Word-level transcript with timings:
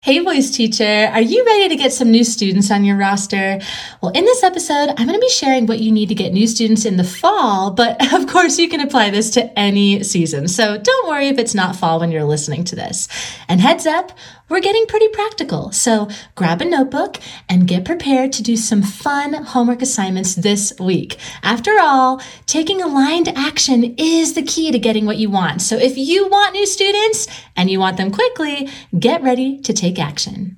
Hey, 0.00 0.20
voice 0.20 0.52
teacher, 0.52 1.10
are 1.12 1.20
you 1.20 1.44
ready 1.44 1.68
to 1.70 1.74
get 1.74 1.92
some 1.92 2.12
new 2.12 2.22
students 2.22 2.70
on 2.70 2.84
your 2.84 2.96
roster? 2.96 3.58
Well, 4.00 4.12
in 4.12 4.24
this 4.24 4.44
episode, 4.44 4.90
I'm 4.90 5.08
going 5.08 5.14
to 5.14 5.18
be 5.18 5.28
sharing 5.28 5.66
what 5.66 5.80
you 5.80 5.90
need 5.90 6.08
to 6.10 6.14
get 6.14 6.32
new 6.32 6.46
students 6.46 6.84
in 6.84 6.96
the 6.96 7.02
fall, 7.02 7.72
but 7.72 7.96
of 8.14 8.28
course, 8.28 8.60
you 8.60 8.68
can 8.68 8.80
apply 8.80 9.10
this 9.10 9.28
to 9.30 9.58
any 9.58 10.04
season. 10.04 10.46
So 10.46 10.78
don't 10.78 11.08
worry 11.08 11.26
if 11.26 11.36
it's 11.36 11.52
not 11.52 11.74
fall 11.74 11.98
when 11.98 12.12
you're 12.12 12.22
listening 12.22 12.62
to 12.66 12.76
this. 12.76 13.08
And 13.48 13.60
heads 13.60 13.86
up, 13.86 14.12
we're 14.48 14.60
getting 14.60 14.86
pretty 14.86 15.08
practical. 15.08 15.72
So 15.72 16.08
grab 16.34 16.60
a 16.60 16.64
notebook 16.64 17.18
and 17.48 17.68
get 17.68 17.84
prepared 17.84 18.32
to 18.32 18.42
do 18.42 18.56
some 18.56 18.82
fun 18.82 19.34
homework 19.34 19.82
assignments 19.82 20.34
this 20.34 20.72
week. 20.78 21.18
After 21.42 21.78
all, 21.80 22.22
taking 22.46 22.82
aligned 22.82 23.28
action 23.28 23.94
is 23.98 24.34
the 24.34 24.42
key 24.42 24.70
to 24.70 24.78
getting 24.78 25.06
what 25.06 25.18
you 25.18 25.30
want. 25.30 25.62
So 25.62 25.76
if 25.76 25.96
you 25.96 26.28
want 26.28 26.54
new 26.54 26.66
students 26.66 27.26
and 27.56 27.70
you 27.70 27.78
want 27.78 27.96
them 27.96 28.10
quickly, 28.10 28.68
get 28.98 29.22
ready 29.22 29.58
to 29.60 29.72
take 29.72 29.98
action. 29.98 30.56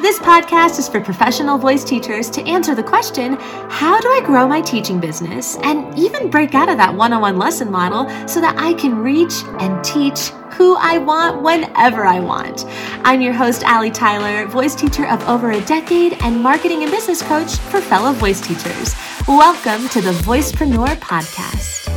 This 0.00 0.20
podcast 0.20 0.78
is 0.78 0.88
for 0.88 1.00
professional 1.00 1.58
voice 1.58 1.82
teachers 1.82 2.30
to 2.30 2.42
answer 2.46 2.72
the 2.72 2.84
question 2.84 3.36
How 3.68 4.00
do 4.00 4.08
I 4.08 4.20
grow 4.24 4.46
my 4.46 4.60
teaching 4.60 5.00
business? 5.00 5.56
and 5.64 5.98
even 5.98 6.30
break 6.30 6.54
out 6.54 6.68
of 6.68 6.76
that 6.76 6.94
one 6.94 7.12
on 7.12 7.20
one 7.20 7.36
lesson 7.36 7.68
model 7.68 8.08
so 8.28 8.40
that 8.40 8.54
I 8.58 8.74
can 8.74 8.98
reach 8.98 9.32
and 9.58 9.82
teach 9.84 10.28
who 10.52 10.76
I 10.76 10.98
want 10.98 11.42
whenever 11.42 12.06
I 12.06 12.20
want. 12.20 12.64
I'm 13.04 13.20
your 13.20 13.32
host, 13.32 13.64
Allie 13.64 13.90
Tyler, 13.90 14.46
voice 14.46 14.76
teacher 14.76 15.04
of 15.06 15.20
over 15.28 15.50
a 15.50 15.60
decade 15.62 16.12
and 16.20 16.40
marketing 16.40 16.84
and 16.84 16.92
business 16.92 17.20
coach 17.20 17.56
for 17.56 17.80
fellow 17.80 18.12
voice 18.12 18.40
teachers. 18.40 18.94
Welcome 19.26 19.88
to 19.88 20.00
the 20.00 20.12
Voicepreneur 20.22 20.94
Podcast. 20.98 21.87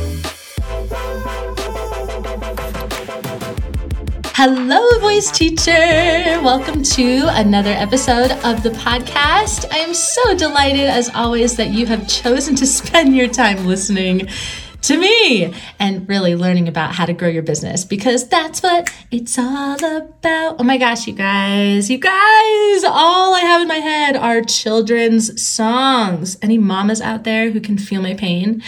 Hello, 4.34 4.98
voice 5.00 5.30
teacher. 5.30 5.72
Welcome 6.42 6.82
to 6.82 7.26
another 7.28 7.70
episode 7.70 8.30
of 8.44 8.62
the 8.62 8.70
podcast. 8.70 9.70
I 9.70 9.76
am 9.80 9.92
so 9.92 10.34
delighted, 10.34 10.88
as 10.88 11.10
always, 11.14 11.56
that 11.56 11.68
you 11.68 11.84
have 11.84 12.08
chosen 12.08 12.56
to 12.56 12.66
spend 12.78 13.14
your 13.14 13.28
time 13.28 13.66
listening 13.66 14.28
to 14.80 14.96
me 14.96 15.52
and 15.78 16.08
really 16.08 16.34
learning 16.34 16.66
about 16.66 16.94
how 16.94 17.04
to 17.04 17.12
grow 17.12 17.28
your 17.28 17.42
business 17.42 17.84
because 17.84 18.26
that's 18.26 18.62
what 18.62 18.90
it's 19.10 19.38
all 19.38 19.76
about. 19.76 20.56
Oh 20.58 20.64
my 20.64 20.78
gosh, 20.78 21.06
you 21.06 21.12
guys, 21.12 21.90
you 21.90 21.98
guys, 21.98 22.84
all 22.84 23.34
I 23.34 23.42
have 23.42 23.60
in 23.60 23.68
my 23.68 23.76
head 23.76 24.16
are 24.16 24.40
children's 24.40 25.40
songs. 25.42 26.38
Any 26.40 26.56
mamas 26.56 27.02
out 27.02 27.24
there 27.24 27.50
who 27.50 27.60
can 27.60 27.76
feel 27.76 28.00
my 28.00 28.14
pain? 28.14 28.62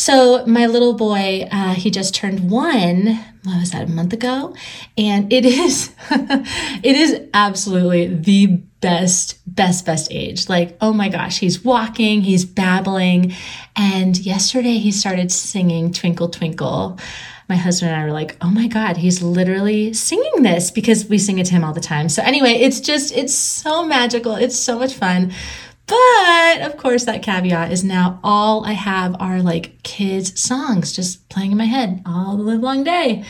So 0.00 0.46
my 0.46 0.64
little 0.64 0.94
boy, 0.94 1.46
uh, 1.52 1.74
he 1.74 1.90
just 1.90 2.14
turned 2.14 2.50
one. 2.50 3.22
What 3.42 3.60
was 3.60 3.72
that? 3.72 3.82
A 3.82 3.86
month 3.86 4.14
ago, 4.14 4.54
and 4.96 5.30
it 5.30 5.44
is, 5.44 5.94
it 6.10 6.96
is 6.96 7.20
absolutely 7.34 8.06
the 8.06 8.46
best, 8.80 9.38
best, 9.46 9.84
best 9.84 10.10
age. 10.10 10.48
Like, 10.48 10.78
oh 10.80 10.94
my 10.94 11.10
gosh, 11.10 11.38
he's 11.38 11.62
walking, 11.62 12.22
he's 12.22 12.46
babbling, 12.46 13.34
and 13.76 14.16
yesterday 14.16 14.78
he 14.78 14.90
started 14.90 15.30
singing 15.30 15.92
"Twinkle 15.92 16.30
Twinkle." 16.30 16.98
My 17.50 17.56
husband 17.56 17.92
and 17.92 18.00
I 18.00 18.04
were 18.06 18.12
like, 18.12 18.36
oh 18.40 18.48
my 18.48 18.68
God, 18.68 18.96
he's 18.96 19.22
literally 19.22 19.92
singing 19.92 20.44
this 20.44 20.70
because 20.70 21.06
we 21.06 21.18
sing 21.18 21.38
it 21.40 21.46
to 21.46 21.52
him 21.52 21.64
all 21.64 21.72
the 21.72 21.80
time. 21.80 22.08
So, 22.08 22.22
anyway, 22.22 22.52
it's 22.52 22.78
just, 22.78 23.10
it's 23.10 23.34
so 23.34 23.84
magical. 23.84 24.36
It's 24.36 24.56
so 24.56 24.78
much 24.78 24.94
fun. 24.94 25.32
But 25.90 26.62
of 26.62 26.76
course, 26.76 27.04
that 27.04 27.22
caveat 27.22 27.72
is 27.72 27.82
now 27.82 28.20
all 28.22 28.64
I 28.64 28.72
have 28.72 29.16
are 29.20 29.42
like 29.42 29.82
kids' 29.82 30.40
songs 30.40 30.92
just 30.92 31.28
playing 31.28 31.50
in 31.50 31.58
my 31.58 31.64
head 31.64 32.02
all 32.06 32.36
the 32.36 32.44
live 32.44 32.60
long 32.60 32.84
day. 32.84 33.24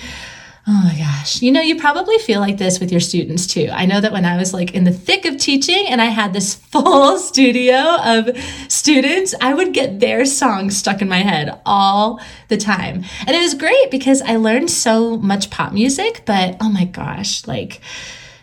Oh 0.69 0.83
my 0.85 0.97
gosh. 0.97 1.41
You 1.41 1.53
know, 1.53 1.63
you 1.63 1.81
probably 1.81 2.19
feel 2.19 2.39
like 2.39 2.59
this 2.59 2.79
with 2.79 2.93
your 2.93 3.01
students 3.01 3.47
too. 3.47 3.71
I 3.73 3.87
know 3.87 4.01
that 4.01 4.13
when 4.13 4.27
I 4.27 4.37
was 4.37 4.53
like 4.53 4.75
in 4.75 4.85
the 4.85 4.93
thick 4.93 5.25
of 5.25 5.39
teaching 5.39 5.87
and 5.89 6.03
I 6.03 6.07
had 6.07 6.35
this 6.35 6.55
full 6.71 7.19
studio 7.19 7.97
of 8.05 8.37
students, 8.69 9.35
I 9.41 9.55
would 9.55 9.73
get 9.73 10.01
their 10.01 10.27
songs 10.27 10.77
stuck 10.77 11.01
in 11.01 11.09
my 11.09 11.23
head 11.23 11.59
all 11.65 12.21
the 12.49 12.59
time. 12.59 13.05
And 13.27 13.31
it 13.31 13.41
was 13.41 13.55
great 13.55 13.91
because 13.91 14.21
I 14.21 14.37
learned 14.37 14.71
so 14.71 15.17
much 15.17 15.51
pop 15.51 15.73
music, 15.73 16.23
but 16.27 16.59
oh 16.61 16.69
my 16.69 16.85
gosh, 16.85 17.47
like, 17.47 17.81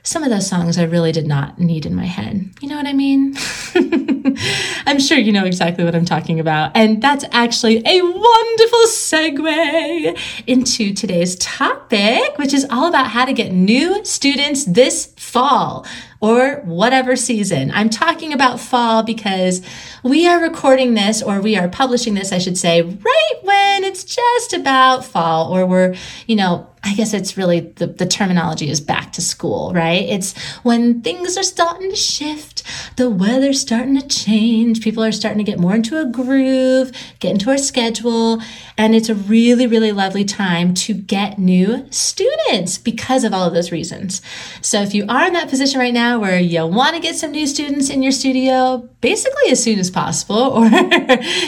some 0.08 0.24
of 0.24 0.30
those 0.30 0.48
songs 0.48 0.78
I 0.78 0.84
really 0.84 1.12
did 1.12 1.28
not 1.28 1.60
need 1.60 1.86
in 1.86 1.94
my 1.94 2.06
head. 2.06 2.50
You 2.62 2.70
know 2.70 2.78
what 2.78 2.88
I 2.88 2.94
mean? 2.94 3.36
I'm 4.86 5.00
sure 5.00 5.18
you 5.18 5.32
know 5.32 5.46
exactly 5.46 5.84
what 5.84 5.96
I'm 5.96 6.06
talking 6.06 6.40
about. 6.40 6.72
And 6.76 7.02
that's 7.02 7.26
actually 7.32 7.78
a 7.86 8.02
wonderful 8.02 8.86
segue 8.88 10.20
into 10.48 10.94
today's 10.94 11.36
topic, 11.38 12.38
which 12.38 12.54
is 12.54 12.66
all 12.70 12.88
about 12.88 13.08
how 13.08 13.26
to 13.26 13.34
get 13.34 13.52
new 13.52 14.04
students 14.06 14.66
this 14.66 15.14
fall 15.18 15.86
or 16.20 16.62
whatever 16.66 17.16
season. 17.16 17.72
I'm 17.72 17.90
talking 17.90 18.34
about 18.34 18.60
fall 18.60 19.04
because 19.04 19.62
we 20.04 20.28
are 20.28 20.42
recording 20.42 20.94
this 20.94 21.22
or 21.22 21.42
we 21.42 21.58
are 21.58 21.68
publishing 21.68 22.16
this, 22.16 22.32
I 22.32 22.40
should 22.40 22.58
say, 22.58 22.82
right 22.82 23.40
when 23.44 23.84
it's 23.84 24.04
just 24.04 24.54
about 24.54 25.06
fall 25.06 25.56
or 25.56 25.66
we're, 25.66 25.96
you 26.26 26.36
know, 26.36 26.70
I 26.88 26.94
guess 26.94 27.14
it's 27.14 27.36
really 27.36 27.60
the, 27.60 27.88
the 27.88 28.06
terminology 28.06 28.70
is 28.70 28.80
back 28.80 29.12
to 29.14 29.22
school, 29.22 29.74
right? 29.74 30.04
It's 30.04 30.38
when 30.64 31.02
things 31.02 31.38
are 31.38 31.44
starting 31.44 31.90
to 31.90 31.98
shift, 31.98 32.64
the 32.96 33.10
weather's 33.10 33.60
starting 33.60 34.00
to 34.00 34.08
change, 34.08 34.82
people 34.82 35.04
are 35.04 35.12
starting 35.12 35.38
to 35.40 35.44
get 35.44 35.60
more 35.60 35.76
into 35.76 36.00
a 36.00 36.06
groove, 36.06 36.94
get 37.20 37.32
into 37.32 37.50
our 37.50 37.58
schedule, 37.58 38.42
and 38.78 38.96
it's 38.96 39.10
a 39.10 39.16
really, 39.16 39.68
really 39.68 39.92
lovely 39.92 40.24
time 40.24 40.74
to 40.76 40.94
get 40.94 41.38
new 41.38 41.86
students 41.90 42.78
because 42.78 43.26
of 43.26 43.34
all 43.34 43.46
of 43.46 43.54
those 43.54 43.74
reasons. 43.74 44.22
So 44.62 44.82
if 44.82 44.94
you 44.94 45.06
are 45.10 45.28
in 45.28 45.34
that 45.34 45.50
position 45.50 45.82
right 45.82 45.94
now 45.94 46.20
where 46.20 46.40
you 46.40 46.66
want 46.66 46.96
to 46.96 47.02
get 47.02 47.16
some 47.16 47.32
new 47.32 47.48
students 47.48 47.90
in 47.90 48.02
your 48.02 48.14
studio, 48.14 48.88
basically 49.02 49.52
as 49.52 49.62
soon 49.62 49.78
as 49.78 49.92
possible, 49.92 50.38
or 50.38 50.70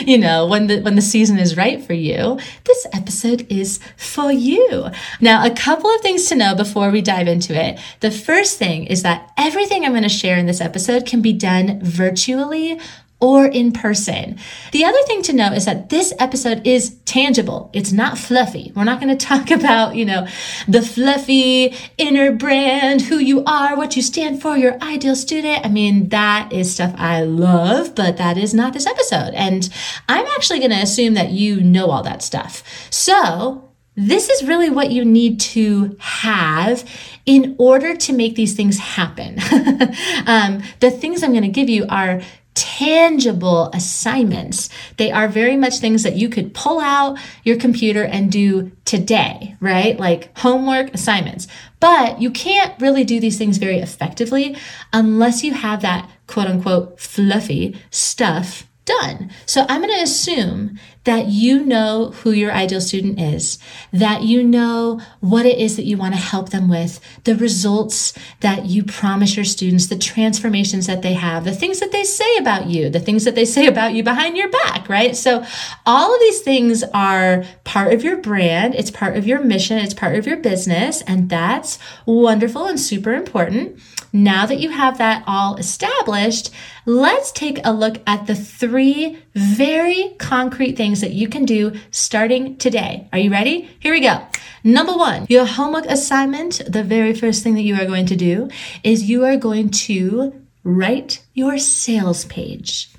you 0.00 0.18
know, 0.18 0.46
when 0.46 0.66
the 0.66 0.82
when 0.82 0.96
the 0.96 1.02
season 1.02 1.38
is 1.38 1.56
right 1.56 1.82
for 1.82 1.94
you, 1.94 2.38
this 2.64 2.86
episode 2.92 3.46
is 3.48 3.80
for 3.96 4.30
you. 4.30 4.90
Now, 5.20 5.29
a 5.30 5.54
couple 5.54 5.90
of 5.90 6.00
things 6.00 6.26
to 6.28 6.34
know 6.34 6.54
before 6.54 6.90
we 6.90 7.02
dive 7.02 7.28
into 7.28 7.54
it. 7.54 7.78
The 8.00 8.10
first 8.10 8.58
thing 8.58 8.86
is 8.86 9.02
that 9.02 9.32
everything 9.36 9.84
I'm 9.84 9.92
going 9.92 10.02
to 10.02 10.08
share 10.08 10.36
in 10.36 10.46
this 10.46 10.60
episode 10.60 11.06
can 11.06 11.22
be 11.22 11.32
done 11.32 11.80
virtually 11.82 12.78
or 13.20 13.46
in 13.46 13.70
person. 13.70 14.38
The 14.72 14.84
other 14.84 15.00
thing 15.02 15.22
to 15.22 15.34
know 15.34 15.52
is 15.52 15.66
that 15.66 15.90
this 15.90 16.12
episode 16.18 16.66
is 16.66 16.96
tangible. 17.04 17.70
It's 17.74 17.92
not 17.92 18.16
fluffy. 18.16 18.72
We're 18.74 18.84
not 18.84 19.00
going 19.00 19.16
to 19.16 19.26
talk 19.26 19.50
about, 19.50 19.94
you 19.94 20.04
know, 20.04 20.26
the 20.66 20.82
fluffy 20.82 21.74
inner 21.98 22.32
brand, 22.32 23.02
who 23.02 23.18
you 23.18 23.44
are, 23.44 23.76
what 23.76 23.94
you 23.94 24.02
stand 24.02 24.40
for, 24.40 24.56
your 24.56 24.82
ideal 24.82 25.14
student. 25.14 25.64
I 25.64 25.68
mean, 25.68 26.08
that 26.08 26.52
is 26.52 26.74
stuff 26.74 26.94
I 26.96 27.22
love, 27.22 27.94
but 27.94 28.16
that 28.16 28.38
is 28.38 28.54
not 28.54 28.72
this 28.72 28.86
episode. 28.86 29.34
And 29.34 29.68
I'm 30.08 30.26
actually 30.26 30.60
going 30.60 30.70
to 30.70 30.82
assume 30.82 31.14
that 31.14 31.30
you 31.30 31.60
know 31.60 31.90
all 31.90 32.02
that 32.02 32.22
stuff. 32.22 32.64
So, 32.90 33.69
this 34.00 34.30
is 34.30 34.48
really 34.48 34.70
what 34.70 34.90
you 34.90 35.04
need 35.04 35.38
to 35.40 35.96
have 35.98 36.88
in 37.26 37.54
order 37.58 37.94
to 37.94 38.12
make 38.12 38.34
these 38.34 38.54
things 38.54 38.78
happen. 38.78 39.38
um, 40.26 40.62
the 40.80 40.90
things 40.90 41.22
I'm 41.22 41.32
going 41.32 41.42
to 41.42 41.48
give 41.48 41.68
you 41.68 41.86
are 41.88 42.22
tangible 42.54 43.70
assignments. 43.72 44.70
They 44.96 45.12
are 45.12 45.28
very 45.28 45.56
much 45.56 45.78
things 45.78 46.02
that 46.02 46.16
you 46.16 46.28
could 46.28 46.54
pull 46.54 46.80
out 46.80 47.18
your 47.44 47.56
computer 47.56 48.02
and 48.02 48.32
do 48.32 48.72
today, 48.84 49.56
right? 49.60 49.98
Like 49.98 50.36
homework 50.38 50.92
assignments. 50.94 51.46
But 51.78 52.20
you 52.20 52.30
can't 52.30 52.80
really 52.80 53.04
do 53.04 53.20
these 53.20 53.38
things 53.38 53.58
very 53.58 53.78
effectively 53.78 54.56
unless 54.92 55.44
you 55.44 55.54
have 55.54 55.82
that 55.82 56.10
quote 56.26 56.46
unquote 56.46 56.98
fluffy 56.98 57.76
stuff 57.90 58.66
done. 58.84 59.30
So 59.46 59.66
I'm 59.68 59.82
going 59.82 59.94
to 59.94 60.02
assume 60.02 60.78
that 61.04 61.26
you 61.26 61.64
know 61.64 62.10
who 62.22 62.30
your 62.30 62.52
ideal 62.52 62.80
student 62.80 63.18
is, 63.18 63.58
that 63.92 64.22
you 64.22 64.44
know 64.44 65.00
what 65.20 65.46
it 65.46 65.58
is 65.58 65.76
that 65.76 65.86
you 65.86 65.96
want 65.96 66.14
to 66.14 66.20
help 66.20 66.50
them 66.50 66.68
with, 66.68 67.00
the 67.24 67.34
results 67.34 68.12
that 68.40 68.66
you 68.66 68.84
promise 68.84 69.34
your 69.34 69.44
students, 69.44 69.86
the 69.86 69.98
transformations 69.98 70.86
that 70.86 71.00
they 71.00 71.14
have, 71.14 71.44
the 71.44 71.54
things 71.54 71.80
that 71.80 71.90
they 71.90 72.04
say 72.04 72.36
about 72.36 72.66
you, 72.66 72.90
the 72.90 73.00
things 73.00 73.24
that 73.24 73.34
they 73.34 73.46
say 73.46 73.66
about 73.66 73.94
you 73.94 74.02
behind 74.02 74.36
your 74.36 74.50
back, 74.50 74.88
right? 74.88 75.16
So 75.16 75.44
all 75.86 76.14
of 76.14 76.20
these 76.20 76.42
things 76.42 76.82
are 76.92 77.44
part 77.64 77.94
of 77.94 78.04
your 78.04 78.18
brand. 78.18 78.74
It's 78.74 78.90
part 78.90 79.16
of 79.16 79.26
your 79.26 79.42
mission. 79.42 79.78
It's 79.78 79.94
part 79.94 80.16
of 80.16 80.26
your 80.26 80.36
business. 80.36 81.00
And 81.02 81.30
that's 81.30 81.78
wonderful 82.04 82.66
and 82.66 82.78
super 82.78 83.14
important. 83.14 83.80
Now 84.12 84.44
that 84.46 84.58
you 84.58 84.70
have 84.70 84.98
that 84.98 85.22
all 85.26 85.56
established, 85.56 86.50
let's 86.90 87.30
take 87.30 87.60
a 87.64 87.72
look 87.72 87.98
at 88.06 88.26
the 88.26 88.34
three 88.34 89.18
very 89.34 90.14
concrete 90.18 90.76
things 90.76 91.00
that 91.00 91.12
you 91.12 91.28
can 91.28 91.44
do 91.44 91.72
starting 91.90 92.56
today. 92.56 93.08
Are 93.12 93.18
you 93.18 93.30
ready? 93.30 93.70
Here 93.78 93.92
we 93.92 94.00
go. 94.00 94.26
Number 94.64 94.92
one, 94.92 95.26
your 95.28 95.46
homework 95.46 95.86
assignment, 95.86 96.60
the 96.66 96.82
very 96.82 97.14
first 97.14 97.44
thing 97.44 97.54
that 97.54 97.62
you 97.62 97.76
are 97.76 97.86
going 97.86 98.06
to 98.06 98.16
do 98.16 98.50
is 98.82 99.08
you 99.08 99.24
are 99.24 99.36
going 99.36 99.70
to 99.70 100.34
write 100.64 101.22
your 101.32 101.58
sales 101.58 102.24
page. 102.24 102.89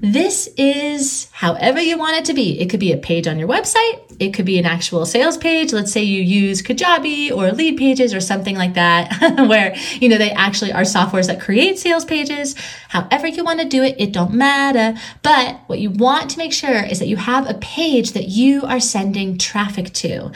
This 0.00 0.48
is 0.56 1.28
however 1.32 1.80
you 1.80 1.98
want 1.98 2.16
it 2.16 2.24
to 2.26 2.34
be. 2.34 2.60
It 2.60 2.70
could 2.70 2.80
be 2.80 2.92
a 2.92 2.96
page 2.96 3.26
on 3.26 3.38
your 3.38 3.48
website. 3.48 4.00
It 4.18 4.32
could 4.32 4.44
be 4.44 4.58
an 4.58 4.66
actual 4.66 5.06
sales 5.06 5.36
page. 5.36 5.72
Let's 5.72 5.92
say 5.92 6.02
you 6.02 6.22
use 6.22 6.62
Kajabi 6.62 7.30
or 7.30 7.52
Lead 7.52 7.76
Pages 7.76 8.14
or 8.14 8.20
something 8.20 8.56
like 8.56 8.74
that, 8.74 9.38
where, 9.48 9.74
you 10.00 10.08
know, 10.08 10.18
they 10.18 10.30
actually 10.30 10.72
are 10.72 10.82
softwares 10.82 11.26
that 11.26 11.40
create 11.40 11.78
sales 11.78 12.04
pages. 12.04 12.54
However 12.88 13.26
you 13.26 13.44
want 13.44 13.60
to 13.60 13.68
do 13.68 13.82
it, 13.82 13.96
it 13.98 14.12
don't 14.12 14.34
matter. 14.34 14.98
But 15.22 15.60
what 15.66 15.80
you 15.80 15.90
want 15.90 16.30
to 16.30 16.38
make 16.38 16.52
sure 16.52 16.84
is 16.84 16.98
that 16.98 17.08
you 17.08 17.16
have 17.16 17.48
a 17.48 17.54
page 17.54 18.12
that 18.12 18.28
you 18.28 18.62
are 18.62 18.80
sending 18.80 19.38
traffic 19.38 19.92
to. 19.94 20.30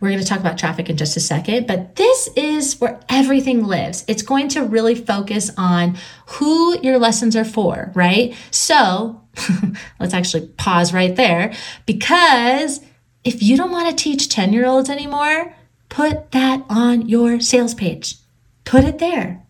We're 0.00 0.10
going 0.10 0.20
to 0.20 0.26
talk 0.26 0.40
about 0.40 0.58
traffic 0.58 0.88
in 0.88 0.96
just 0.96 1.16
a 1.16 1.20
second, 1.20 1.66
but 1.66 1.96
this 1.96 2.28
is 2.36 2.80
where 2.80 3.00
everything 3.08 3.64
lives. 3.64 4.04
It's 4.06 4.22
going 4.22 4.48
to 4.50 4.62
really 4.62 4.94
focus 4.94 5.50
on 5.56 5.96
who 6.26 6.80
your 6.80 6.98
lessons 6.98 7.34
are 7.34 7.44
for, 7.44 7.90
right? 7.94 8.34
So 8.52 9.22
let's 10.00 10.14
actually 10.14 10.46
pause 10.56 10.92
right 10.92 11.14
there 11.16 11.52
because 11.84 12.80
if 13.24 13.42
you 13.42 13.56
don't 13.56 13.72
want 13.72 13.90
to 13.90 14.02
teach 14.02 14.28
10 14.28 14.52
year 14.52 14.66
olds 14.66 14.88
anymore, 14.88 15.54
put 15.88 16.30
that 16.30 16.64
on 16.68 17.08
your 17.08 17.40
sales 17.40 17.74
page. 17.74 18.16
Put 18.64 18.84
it 18.84 18.98
there. 18.98 19.44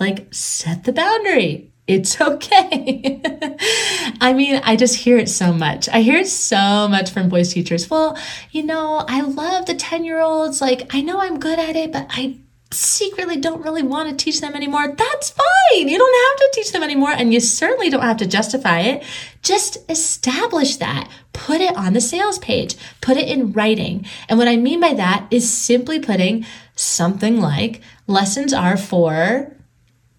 Like 0.00 0.34
set 0.34 0.84
the 0.84 0.92
boundary 0.92 1.71
it's 1.86 2.20
okay. 2.20 3.20
I 4.20 4.32
mean, 4.32 4.60
I 4.64 4.76
just 4.76 4.96
hear 4.96 5.18
it 5.18 5.28
so 5.28 5.52
much. 5.52 5.88
I 5.88 6.00
hear 6.00 6.18
it 6.18 6.28
so 6.28 6.88
much 6.88 7.10
from 7.10 7.28
voice 7.28 7.52
teachers. 7.52 7.90
Well, 7.90 8.16
you 8.52 8.62
know, 8.62 9.04
I 9.08 9.22
love 9.22 9.66
the 9.66 9.74
10 9.74 10.04
year 10.04 10.20
olds. 10.20 10.60
Like, 10.60 10.94
I 10.94 11.00
know 11.00 11.20
I'm 11.20 11.40
good 11.40 11.58
at 11.58 11.74
it, 11.74 11.92
but 11.92 12.06
I 12.10 12.38
secretly 12.70 13.36
don't 13.36 13.62
really 13.62 13.82
want 13.82 14.08
to 14.08 14.24
teach 14.24 14.40
them 14.40 14.54
anymore. 14.54 14.94
That's 14.96 15.30
fine. 15.30 15.88
You 15.88 15.98
don't 15.98 16.30
have 16.30 16.36
to 16.38 16.50
teach 16.54 16.72
them 16.72 16.82
anymore. 16.82 17.10
And 17.10 17.34
you 17.34 17.40
certainly 17.40 17.90
don't 17.90 18.02
have 18.02 18.16
to 18.18 18.26
justify 18.26 18.80
it. 18.80 19.04
Just 19.42 19.78
establish 19.90 20.76
that. 20.76 21.10
Put 21.32 21.60
it 21.60 21.76
on 21.76 21.92
the 21.92 22.00
sales 22.00 22.38
page. 22.38 22.76
Put 23.00 23.16
it 23.16 23.28
in 23.28 23.52
writing. 23.52 24.06
And 24.28 24.38
what 24.38 24.48
I 24.48 24.56
mean 24.56 24.80
by 24.80 24.94
that 24.94 25.26
is 25.30 25.52
simply 25.52 25.98
putting 25.98 26.46
something 26.76 27.40
like 27.40 27.82
lessons 28.06 28.52
are 28.52 28.76
for 28.76 29.56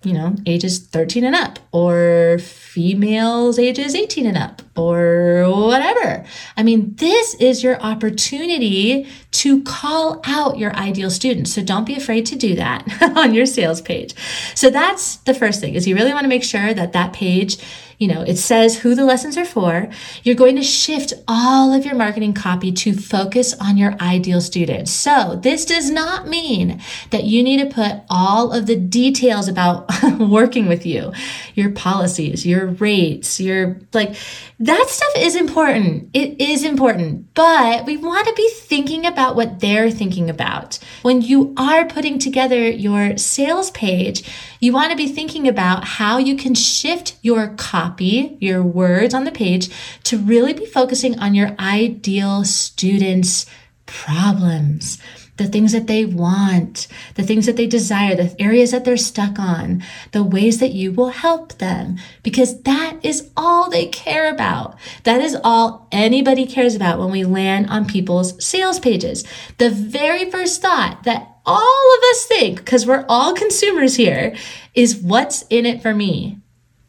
you 0.04 0.14
know, 0.14 0.36
ages 0.46 0.80
13 0.80 1.24
and 1.24 1.36
up, 1.36 1.60
or 1.72 2.38
females 2.40 3.58
ages 3.60 3.96
18 3.96 4.26
and 4.26 4.38
up, 4.38 4.62
or 4.75 5.46
whatever. 5.50 6.25
I 6.58 6.64
mean, 6.64 6.96
this 6.96 7.36
is 7.36 7.64
your 7.64 7.80
opportunity 7.81 9.08
to 9.31 9.62
call 9.64 10.22
out 10.25 10.58
your 10.58 10.75
ideal 10.75 11.10
student. 11.10 11.48
So 11.48 11.64
don't 11.64 11.86
be 11.86 11.96
afraid 11.96 12.25
to 12.28 12.36
do 12.36 12.56
that 12.56 12.88
on 13.18 13.34
your 13.34 13.46
sales 13.46 13.81
page. 13.81 14.16
So 14.56 14.70
that's 14.70 15.18
the 15.18 15.34
first 15.34 15.60
thing 15.60 15.75
is 15.75 15.88
you 15.88 15.96
really 15.96 16.14
want 16.14 16.24
to 16.24 16.30
make 16.30 16.44
sure 16.44 16.74
that 16.74 16.94
that 16.94 17.14
page 17.14 17.58
you 18.04 18.08
know, 18.08 18.22
it 18.22 18.36
says 18.36 18.80
who 18.80 18.96
the 18.96 19.06
lessons 19.06 19.38
are 19.38 19.46
for. 19.46 19.90
You're 20.24 20.36
going 20.36 20.58
to 20.58 20.64
shift 20.64 21.14
all 21.26 21.74
of 21.74 21.86
your 21.86 21.96
marketing 21.96 22.34
copy 22.34 22.72
to 22.74 22.94
focus 22.94 23.54
on 23.62 23.78
your 23.78 23.96
ideal 24.02 24.42
student. 24.42 24.90
So 24.90 25.40
this 25.42 25.66
does 25.66 25.90
not 25.90 26.28
mean 26.28 26.81
that 27.12 27.24
you 27.24 27.44
need 27.44 27.62
to 27.62 27.74
put 27.74 28.02
all 28.10 28.52
of 28.52 28.66
the 28.66 28.76
details 28.76 29.48
about 29.48 29.90
working 30.19 30.68
with 30.68 30.86
you, 30.86 31.14
your 31.56 31.72
policies, 31.72 32.46
your 32.46 32.68
rates, 32.68 33.40
your 33.40 33.80
like 33.94 34.16
that 34.65 34.86
stuff 34.88 35.12
is 35.18 35.36
important. 35.36 36.10
It 36.13 36.39
is 36.39 36.63
important, 36.63 37.33
but 37.33 37.86
we 37.86 37.98
want 37.98 38.27
to 38.27 38.33
be 38.33 38.50
thinking 38.50 39.06
about 39.06 39.36
what 39.36 39.60
they're 39.60 39.92
thinking 39.92 40.30
about. 40.30 40.80
When 41.01 41.21
you 41.21 41.54
are 41.57 41.86
putting 41.86 42.18
together 42.18 42.69
your 42.69 43.18
sales 43.18 43.71
page, 43.71 44.24
you 44.62 44.71
want 44.71 44.92
to 44.92 44.98
be 44.98 45.10
thinking 45.10 45.50
about 45.50 45.83
how 45.83 46.18
you 46.18 46.38
can 46.38 46.56
shift 46.56 47.18
your 47.21 47.50
copy, 47.57 48.38
your 48.39 48.63
words 48.63 49.13
on 49.13 49.25
the 49.25 49.31
page 49.31 49.69
to 50.04 50.18
really 50.18 50.54
be 50.54 50.66
focusing 50.66 51.19
on 51.19 51.36
your 51.36 51.56
ideal 51.59 52.45
students' 52.45 53.45
problems 53.86 54.98
the 55.38 55.47
things 55.47 55.71
that 55.71 55.88
they 55.88 56.06
want, 56.06 56.88
the 57.15 57.24
things 57.24 57.45
that 57.45 57.57
they 57.57 57.68
desire, 57.68 58.15
the 58.15 58.35
areas 58.39 58.71
that 58.71 58.85
they're 58.85 58.97
stuck 58.97 59.39
on, 59.39 59.83
the 60.12 60.24
ways 60.24 60.59
that 60.59 60.74
you 60.74 60.91
will 60.91 61.09
help 61.09 61.57
them, 61.57 61.97
because 62.21 62.62
that 62.62 62.97
is 63.01 63.31
all 63.35 63.69
they 63.69 63.88
care 63.88 64.31
about. 64.31 64.77
That 65.03 65.21
is 65.21 65.38
all 65.44 65.88
anybody 65.91 66.45
cares 66.45 66.75
about 66.75 67.00
when 67.00 67.12
we 67.12 67.24
land 67.24 67.69
on 67.69 67.85
people's 67.85 68.44
sales 68.45 68.80
pages. 68.80 69.24
The 69.57 69.71
very 69.71 70.30
first 70.30 70.62
thought 70.62 71.03
that 71.03 71.30
all 71.45 71.95
of 71.97 72.03
us 72.12 72.25
think, 72.25 72.59
because 72.59 72.85
we're 72.85 73.06
all 73.09 73.33
consumers 73.33 73.95
here, 73.95 74.35
is 74.75 74.97
what's 74.97 75.44
in 75.50 75.65
it 75.65 75.81
for 75.81 75.94
me? 75.94 76.39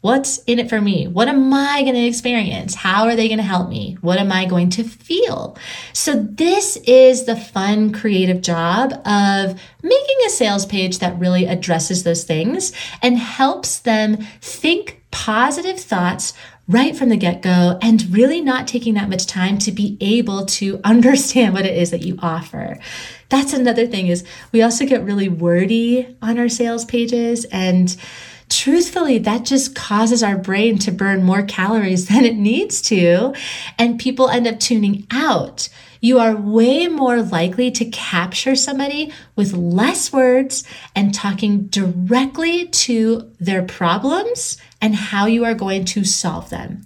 What's 0.05 0.37
in 0.43 0.59
it 0.59 0.69
for 0.69 0.79
me? 0.79 1.07
What 1.07 1.27
am 1.29 1.51
I 1.51 1.81
going 1.81 1.95
to 1.95 2.05
experience? 2.05 2.75
How 2.75 3.05
are 3.05 3.15
they 3.15 3.27
going 3.27 3.39
to 3.39 3.43
help 3.43 3.69
me? 3.69 3.97
What 4.01 4.19
am 4.19 4.31
I 4.31 4.45
going 4.45 4.69
to 4.69 4.83
feel? 4.83 5.57
So, 5.93 6.13
this 6.21 6.77
is 6.85 7.25
the 7.25 7.35
fun, 7.35 7.91
creative 7.91 8.41
job 8.41 8.93
of 9.03 9.59
making 9.81 10.17
a 10.27 10.29
sales 10.29 10.67
page 10.67 10.99
that 10.99 11.17
really 11.17 11.47
addresses 11.47 12.03
those 12.03 12.23
things 12.23 12.71
and 13.01 13.17
helps 13.17 13.79
them 13.79 14.17
think 14.41 15.01
positive 15.09 15.79
thoughts 15.79 16.35
right 16.67 16.95
from 16.95 17.09
the 17.09 17.17
get 17.17 17.41
go 17.41 17.79
and 17.81 18.13
really 18.13 18.41
not 18.41 18.67
taking 18.67 18.93
that 18.93 19.09
much 19.09 19.25
time 19.25 19.57
to 19.57 19.71
be 19.71 19.97
able 20.01 20.45
to 20.45 20.79
understand 20.83 21.55
what 21.55 21.65
it 21.65 21.75
is 21.75 21.89
that 21.89 22.03
you 22.03 22.15
offer. 22.21 22.77
That's 23.29 23.53
another 23.53 23.87
thing 23.87 24.05
is 24.05 24.23
we 24.51 24.61
also 24.61 24.85
get 24.85 25.03
really 25.03 25.29
wordy 25.29 26.15
on 26.21 26.37
our 26.37 26.49
sales 26.49 26.85
pages 26.85 27.45
and 27.45 27.97
truthfully, 28.49 29.17
that 29.19 29.45
just 29.45 29.75
causes 29.75 30.23
our 30.23 30.37
brain 30.37 30.77
to 30.79 30.91
burn 30.91 31.23
more 31.23 31.43
calories 31.43 32.07
than 32.07 32.25
it 32.25 32.35
needs 32.35 32.81
to. 32.83 33.33
And 33.77 33.99
people 33.99 34.29
end 34.29 34.47
up 34.47 34.59
tuning 34.59 35.07
out. 35.11 35.69
You 36.01 36.19
are 36.19 36.35
way 36.35 36.87
more 36.87 37.21
likely 37.23 37.71
to 37.71 37.85
capture 37.85 38.55
somebody 38.55 39.11
with 39.35 39.53
less 39.53 40.13
words 40.13 40.63
and 40.95 41.13
talking 41.13 41.65
directly 41.67 42.67
to 42.67 43.31
their 43.39 43.63
problems 43.63 44.57
and 44.81 44.93
how 44.93 45.25
you 45.25 45.45
are 45.45 45.55
going 45.55 45.85
to 45.85 46.03
solve 46.03 46.51
them. 46.51 46.85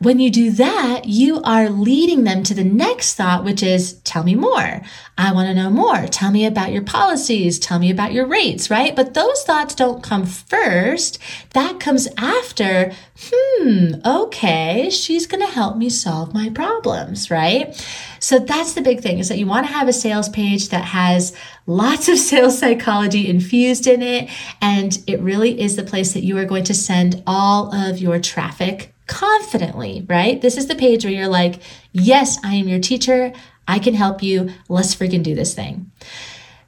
When 0.00 0.20
you 0.20 0.30
do 0.30 0.52
that, 0.52 1.06
you 1.06 1.42
are 1.42 1.68
leading 1.68 2.22
them 2.22 2.44
to 2.44 2.54
the 2.54 2.62
next 2.62 3.14
thought, 3.14 3.44
which 3.44 3.64
is 3.64 3.94
tell 4.04 4.22
me 4.22 4.36
more. 4.36 4.80
I 5.16 5.32
want 5.32 5.48
to 5.48 5.54
know 5.54 5.70
more. 5.70 6.06
Tell 6.06 6.30
me 6.30 6.46
about 6.46 6.70
your 6.70 6.84
policies. 6.84 7.58
Tell 7.58 7.80
me 7.80 7.90
about 7.90 8.12
your 8.12 8.24
rates, 8.24 8.70
right? 8.70 8.94
But 8.94 9.14
those 9.14 9.42
thoughts 9.42 9.74
don't 9.74 10.00
come 10.00 10.24
first. 10.24 11.18
That 11.54 11.80
comes 11.80 12.06
after, 12.16 12.92
hmm, 13.20 13.94
okay, 14.06 14.88
she's 14.90 15.26
going 15.26 15.44
to 15.44 15.52
help 15.52 15.76
me 15.76 15.90
solve 15.90 16.32
my 16.32 16.48
problems, 16.50 17.28
right? 17.28 17.74
So 18.20 18.38
that's 18.38 18.74
the 18.74 18.82
big 18.82 19.00
thing 19.00 19.18
is 19.18 19.28
that 19.28 19.38
you 19.38 19.46
want 19.46 19.66
to 19.66 19.72
have 19.72 19.88
a 19.88 19.92
sales 19.92 20.28
page 20.28 20.68
that 20.68 20.84
has 20.84 21.34
lots 21.66 22.08
of 22.08 22.18
sales 22.18 22.56
psychology 22.56 23.28
infused 23.28 23.88
in 23.88 24.02
it. 24.02 24.30
And 24.60 24.96
it 25.08 25.20
really 25.20 25.60
is 25.60 25.74
the 25.74 25.82
place 25.82 26.12
that 26.12 26.22
you 26.22 26.38
are 26.38 26.44
going 26.44 26.64
to 26.64 26.74
send 26.74 27.20
all 27.26 27.74
of 27.74 27.98
your 27.98 28.20
traffic 28.20 28.94
confidently, 29.08 30.06
right? 30.08 30.40
This 30.40 30.56
is 30.56 30.68
the 30.68 30.76
page 30.76 31.04
where 31.04 31.12
you're 31.12 31.26
like, 31.26 31.60
yes, 31.92 32.38
I 32.44 32.54
am 32.54 32.68
your 32.68 32.78
teacher. 32.78 33.32
I 33.66 33.80
can 33.80 33.94
help 33.94 34.22
you. 34.22 34.50
Let's 34.68 34.94
freaking 34.94 35.24
do 35.24 35.34
this 35.34 35.54
thing. 35.54 35.90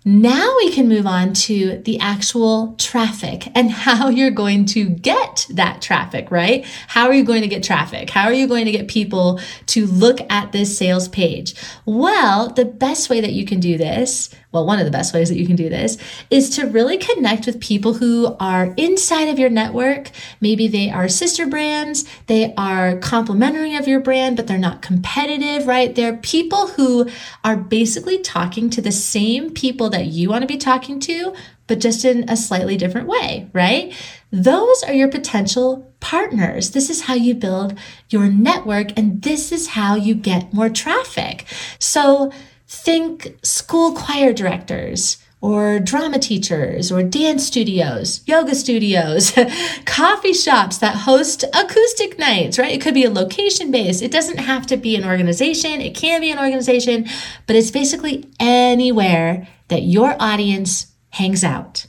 Now 0.03 0.57
we 0.57 0.73
can 0.73 0.89
move 0.89 1.07
on 1.07 1.35
to 1.35 1.77
the 1.85 2.01
actual 2.01 2.75
traffic 2.79 3.49
and 3.55 3.71
how 3.71 4.09
you're 4.09 4.31
going 4.31 4.65
to 4.67 4.89
get 4.89 5.47
that 5.51 5.83
traffic, 5.83 6.31
right? 6.31 6.65
How 6.89 7.07
are 7.07 7.13
you 7.13 7.23
going 7.23 7.43
to 7.43 7.49
get 7.49 7.63
traffic? 7.63 8.09
How 8.09 8.25
are 8.25 8.33
you 8.33 8.49
going 8.49 8.65
to 8.65 8.73
get 8.73 8.89
people 8.89 9.41
to 9.67 9.87
look 9.87 10.19
at 10.31 10.53
this 10.53 10.77
sales 10.77 11.09
page? 11.09 11.55
Well, 11.85 12.49
the 12.49 12.65
best 12.65 13.11
way 13.11 13.21
that 13.21 13.33
you 13.33 13.45
can 13.45 13.61
do 13.61 13.77
this 13.77 14.31
well, 14.53 14.67
one 14.67 14.81
of 14.81 14.85
the 14.85 14.91
best 14.91 15.15
ways 15.15 15.29
that 15.29 15.39
you 15.39 15.47
can 15.47 15.57
do 15.57 15.69
this 15.69 15.97
is 16.29 16.51
to 16.51 16.67
really 16.67 16.99
connect 16.99 17.47
with 17.47 17.61
people 17.61 17.95
who 17.95 18.37
are 18.41 18.75
inside 18.77 19.29
of 19.29 19.39
your 19.39 19.51
network. 19.51 20.11
Maybe 20.41 20.67
they 20.67 20.91
are 20.91 21.09
sister 21.09 21.47
brands, 21.47 22.05
they 22.27 22.53
are 22.57 22.99
complementary 22.99 23.77
of 23.77 23.87
your 23.87 24.01
brand, 24.01 24.37
but 24.37 24.49
they're 24.49 24.59
not 24.59 24.83
competitive, 24.83 25.67
right? 25.67 25.95
They're 25.95 26.17
people 26.17 26.69
who 26.69 27.09
are 27.45 27.57
basically 27.57 28.19
talking 28.19 28.71
to 28.71 28.83
the 28.83 28.93
same 28.93 29.53
people 29.53 29.89
that 29.91 30.07
you 30.07 30.29
want 30.29 30.43
to 30.43 30.49
be 30.49 30.57
talking 30.57 30.99
to, 31.01 31.35
but 31.69 31.79
just 31.79 32.05
in 32.05 32.29
a 32.29 32.37
slightly 32.37 32.77
different 32.77 33.07
way, 33.07 33.49
right? 33.53 33.95
Those 34.33 34.83
are 34.83 34.93
your 34.93 35.09
potential 35.09 35.93
partners. 36.01 36.71
This 36.71 36.91
is 36.91 37.03
how 37.03 37.15
you 37.15 37.35
build 37.35 37.79
your 38.09 38.27
network, 38.27 38.99
and 38.99 39.23
this 39.23 39.53
is 39.53 39.69
how 39.69 39.95
you 39.95 40.15
get 40.15 40.53
more 40.53 40.69
traffic. 40.69 41.47
So, 41.79 42.33
Think 42.73 43.37
school 43.43 43.97
choir 43.97 44.33
directors 44.33 45.17
or 45.41 45.81
drama 45.81 46.21
teachers 46.21 46.93
or 46.93 47.03
dance 47.03 47.45
studios, 47.45 48.21
yoga 48.27 48.55
studios, 48.55 49.37
coffee 49.87 50.33
shops 50.33 50.79
that 50.79 50.95
host 50.95 51.43
acoustic 51.53 52.17
nights, 52.17 52.61
right? 52.61 52.71
It 52.71 52.81
could 52.81 52.95
be 52.95 53.05
a 53.05 53.11
location 53.11 53.73
based. 53.73 54.03
It 54.03 54.13
doesn't 54.13 54.39
have 54.39 54.69
to 54.69 54.77
be 54.77 54.95
an 54.95 55.05
organization. 55.05 55.81
It 55.81 55.97
can 55.97 56.21
be 56.21 56.31
an 56.31 56.39
organization, 56.39 57.09
but 57.49 57.57
it's 57.57 57.73
basically 57.73 58.29
anywhere 58.39 59.49
that 59.67 59.83
your 59.83 60.15
audience 60.21 60.95
hangs 61.11 61.43
out. 61.43 61.87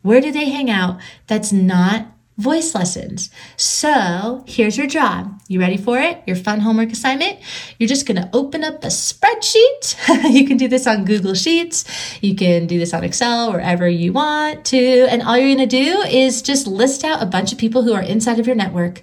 Where 0.00 0.22
do 0.22 0.32
they 0.32 0.48
hang 0.48 0.70
out 0.70 0.98
that's 1.26 1.52
not 1.52 2.06
voice 2.42 2.74
lessons. 2.74 3.30
So 3.56 4.44
here's 4.46 4.76
your 4.76 4.88
job. 4.88 5.40
You 5.46 5.60
ready 5.60 5.76
for 5.76 5.98
it? 5.98 6.22
Your 6.26 6.36
fun 6.36 6.60
homework 6.60 6.90
assignment? 6.90 7.38
You're 7.78 7.88
just 7.88 8.06
going 8.06 8.20
to 8.20 8.28
open 8.32 8.64
up 8.64 8.82
a 8.82 8.88
spreadsheet. 8.88 10.32
you 10.32 10.46
can 10.46 10.56
do 10.56 10.66
this 10.66 10.86
on 10.86 11.04
Google 11.04 11.34
Sheets. 11.34 11.84
You 12.20 12.34
can 12.34 12.66
do 12.66 12.78
this 12.78 12.92
on 12.92 13.04
Excel, 13.04 13.52
wherever 13.52 13.88
you 13.88 14.12
want 14.12 14.64
to. 14.66 15.06
And 15.08 15.22
all 15.22 15.38
you're 15.38 15.54
going 15.54 15.68
to 15.68 15.76
do 15.84 16.00
is 16.02 16.42
just 16.42 16.66
list 16.66 17.04
out 17.04 17.22
a 17.22 17.26
bunch 17.26 17.52
of 17.52 17.58
people 17.58 17.82
who 17.82 17.92
are 17.92 18.02
inside 18.02 18.40
of 18.40 18.46
your 18.46 18.56
network. 18.56 19.02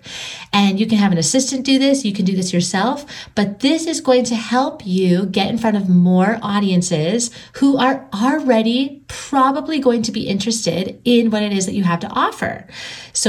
And 0.51 0.79
you 0.79 0.87
can 0.87 0.97
have 0.97 1.11
an 1.11 1.17
assistant 1.17 1.65
do 1.65 1.79
this. 1.79 2.03
You 2.03 2.13
can 2.13 2.25
do 2.25 2.35
this 2.35 2.51
yourself. 2.51 3.05
But 3.35 3.61
this 3.61 3.87
is 3.87 4.01
going 4.01 4.25
to 4.25 4.35
help 4.35 4.85
you 4.85 5.27
get 5.27 5.49
in 5.49 5.57
front 5.57 5.77
of 5.77 5.87
more 5.87 6.39
audiences 6.41 7.31
who 7.53 7.77
are 7.77 8.07
already 8.13 9.03
probably 9.07 9.79
going 9.79 10.01
to 10.03 10.11
be 10.11 10.27
interested 10.27 10.99
in 11.05 11.29
what 11.29 11.43
it 11.43 11.53
is 11.53 11.65
that 11.65 11.73
you 11.73 11.83
have 11.83 11.99
to 11.99 12.07
offer. 12.07 12.67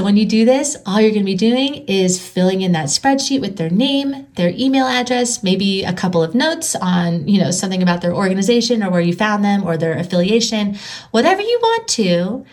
So 0.01 0.05
when 0.05 0.17
you 0.17 0.25
do 0.25 0.47
this, 0.47 0.79
all 0.87 0.99
you're 0.99 1.11
going 1.11 1.27
to 1.27 1.31
be 1.31 1.35
doing 1.35 1.85
is 1.87 2.27
filling 2.27 2.63
in 2.63 2.73
that 2.73 2.87
spreadsheet 2.87 3.43
with 3.43 3.59
their 3.59 3.69
name, 3.69 4.27
their 4.37 4.49
email 4.49 4.87
address, 4.87 5.43
maybe 5.43 5.85
a 5.85 5.93
couple 5.93 6.23
of 6.23 6.35
notes 6.35 6.75
on, 6.75 7.29
you 7.29 7.39
know, 7.39 7.51
something 7.51 7.83
about 7.83 8.01
their 8.01 8.15
organization 8.15 8.83
or 8.83 8.89
where 8.89 9.03
you 9.03 9.13
found 9.13 9.45
them 9.45 9.63
or 9.63 9.77
their 9.77 9.93
affiliation, 9.99 10.79
whatever 11.11 11.43
you 11.43 11.59
want 11.63 11.87
to. 11.89 12.47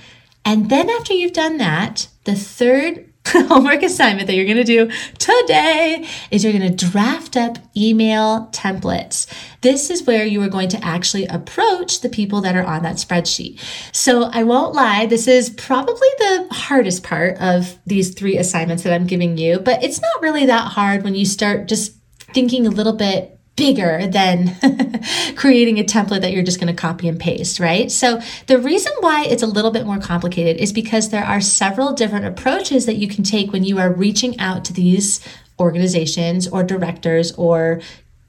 And 0.43 0.69
then 0.69 0.89
after 0.89 1.13
you've 1.13 1.31
done 1.31 1.55
that, 1.59 2.09
the 2.25 2.35
third 2.35 3.13
homework 3.47 3.83
assignment 3.83 4.27
that 4.27 4.35
you're 4.35 4.45
going 4.45 4.57
to 4.57 4.63
do 4.63 4.89
today 5.17 6.07
is 6.31 6.43
you're 6.43 6.53
going 6.53 6.75
to 6.75 6.89
draft 6.89 7.35
up 7.35 7.57
email 7.75 8.47
templates. 8.51 9.27
This 9.61 9.89
is 9.89 10.03
where 10.03 10.25
you 10.25 10.41
are 10.41 10.49
going 10.49 10.69
to 10.69 10.83
actually 10.83 11.25
approach 11.25 12.01
the 12.01 12.09
people 12.09 12.41
that 12.41 12.55
are 12.55 12.63
on 12.63 12.83
that 12.83 12.95
spreadsheet. 12.95 13.59
So 13.91 14.23
I 14.23 14.43
won't 14.43 14.73
lie, 14.73 15.05
this 15.05 15.27
is 15.27 15.49
probably 15.49 16.09
the 16.19 16.47
hardest 16.51 17.03
part 17.03 17.37
of 17.39 17.77
these 17.85 18.13
three 18.13 18.37
assignments 18.37 18.83
that 18.83 18.93
I'm 18.93 19.07
giving 19.07 19.37
you, 19.37 19.59
but 19.59 19.83
it's 19.83 20.01
not 20.01 20.21
really 20.21 20.45
that 20.45 20.71
hard 20.71 21.03
when 21.03 21.15
you 21.15 21.25
start 21.25 21.67
just 21.67 21.93
thinking 22.33 22.67
a 22.67 22.71
little 22.71 22.93
bit 22.93 23.36
bigger 23.57 24.07
than 24.07 24.55
creating 25.35 25.79
a 25.79 25.83
template 25.83 26.21
that 26.21 26.31
you're 26.31 26.43
just 26.43 26.61
going 26.61 26.73
to 26.73 26.79
copy 26.79 27.09
and 27.09 27.19
paste, 27.19 27.59
right? 27.59 27.91
So 27.91 28.21
the 28.45 28.57
reason 28.57 28.93
why 29.01 29.25
it's 29.25 29.43
a 29.43 29.47
little 29.47 29.71
bit 29.71 29.85
more 29.85 29.99
complicated 29.99 30.61
is 30.61 30.71
because 30.71 31.09
there 31.09 31.25
are 31.25 31.41
several 31.41 31.91
different 31.91 32.25
approaches 32.25 32.85
that 32.85 32.95
you 32.95 33.09
can 33.09 33.23
take 33.23 33.51
when 33.51 33.65
you 33.65 33.79
are 33.79 33.91
reaching 33.91 34.39
out 34.39 34.63
to 34.65 34.73
these 34.73 35.19
organizations 35.59 36.47
or 36.47 36.63
directors 36.63 37.33
or 37.33 37.81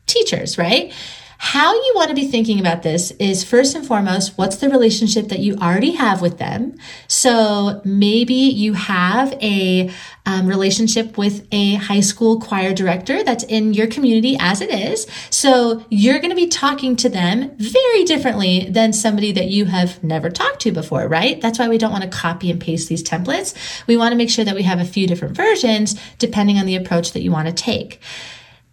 teachers, 0.07 0.59
right? 0.59 0.93
How 1.41 1.73
you 1.73 1.93
want 1.95 2.09
to 2.09 2.17
be 2.17 2.27
thinking 2.27 2.59
about 2.59 2.83
this 2.83 3.13
is 3.13 3.45
first 3.45 3.77
and 3.77 3.87
foremost, 3.87 4.37
what's 4.37 4.57
the 4.57 4.69
relationship 4.69 5.29
that 5.29 5.39
you 5.39 5.55
already 5.55 5.93
have 5.93 6.21
with 6.21 6.39
them? 6.39 6.77
So 7.07 7.81
maybe 7.85 8.35
you 8.35 8.73
have 8.73 9.33
a 9.41 9.89
um, 10.27 10.49
relationship 10.49 11.17
with 11.17 11.47
a 11.53 11.77
high 11.77 12.01
school 12.01 12.41
choir 12.41 12.75
director 12.75 13.23
that's 13.23 13.45
in 13.45 13.73
your 13.73 13.87
community 13.87 14.37
as 14.41 14.61
it 14.61 14.71
is. 14.71 15.07
So 15.31 15.87
you're 15.91 16.19
going 16.19 16.31
to 16.31 16.37
be 16.37 16.49
talking 16.49 16.97
to 16.97 17.09
them 17.09 17.53
very 17.57 18.05
differently 18.05 18.69
than 18.69 18.93
somebody 18.93 19.31
that 19.31 19.47
you 19.47 19.67
have 19.67 20.03
never 20.03 20.31
talked 20.31 20.61
to 20.63 20.73
before, 20.73 21.07
right? 21.07 21.41
That's 21.41 21.61
why 21.61 21.69
we 21.69 21.79
don't 21.79 21.93
want 21.93 22.03
to 22.03 22.11
copy 22.11 22.51
and 22.51 22.61
paste 22.61 22.89
these 22.89 23.05
templates. 23.05 23.55
We 23.87 23.97
want 23.97 24.11
to 24.11 24.17
make 24.17 24.29
sure 24.29 24.45
that 24.45 24.57
we 24.57 24.65
have 24.65 24.81
a 24.81 24.85
few 24.85 25.07
different 25.07 25.37
versions 25.37 25.99
depending 26.19 26.59
on 26.59 26.67
the 26.67 26.75
approach 26.75 27.13
that 27.13 27.23
you 27.23 27.31
want 27.31 27.47
to 27.47 27.55
take. 27.55 28.01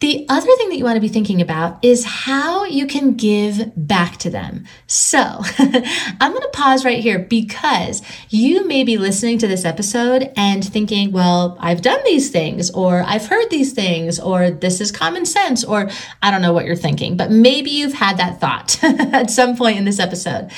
The 0.01 0.25
other 0.27 0.53
thing 0.57 0.69
that 0.69 0.77
you 0.77 0.83
want 0.83 0.97
to 0.97 1.01
be 1.01 1.07
thinking 1.07 1.41
about 1.41 1.83
is 1.83 2.03
how 2.03 2.65
you 2.65 2.85
can 2.85 3.13
give 3.13 3.71
back 3.77 4.17
to 4.17 4.29
them. 4.29 4.65
So 4.87 5.19
I'm 5.57 6.31
going 6.31 6.41
to 6.41 6.49
pause 6.51 6.83
right 6.83 6.99
here 6.99 7.17
because 7.17 8.01
you 8.29 8.67
may 8.67 8.83
be 8.83 8.97
listening 8.97 9.37
to 9.37 9.47
this 9.47 9.63
episode 9.63 10.33
and 10.35 10.65
thinking, 10.65 11.13
well, 11.13 11.57
I've 11.61 11.81
done 11.81 12.01
these 12.03 12.29
things, 12.29 12.69
or 12.71 13.03
I've 13.07 13.27
heard 13.27 13.49
these 13.49 13.71
things, 13.71 14.19
or 14.19 14.51
this 14.51 14.81
is 14.81 14.91
common 14.91 15.25
sense, 15.25 15.63
or 15.63 15.89
I 16.21 16.29
don't 16.29 16.41
know 16.41 16.53
what 16.53 16.65
you're 16.65 16.75
thinking, 16.75 17.15
but 17.15 17.31
maybe 17.31 17.69
you've 17.69 17.93
had 17.93 18.17
that 18.17 18.41
thought 18.41 18.77
at 18.83 19.31
some 19.31 19.55
point 19.55 19.77
in 19.77 19.85
this 19.85 19.99
episode. 19.99 20.51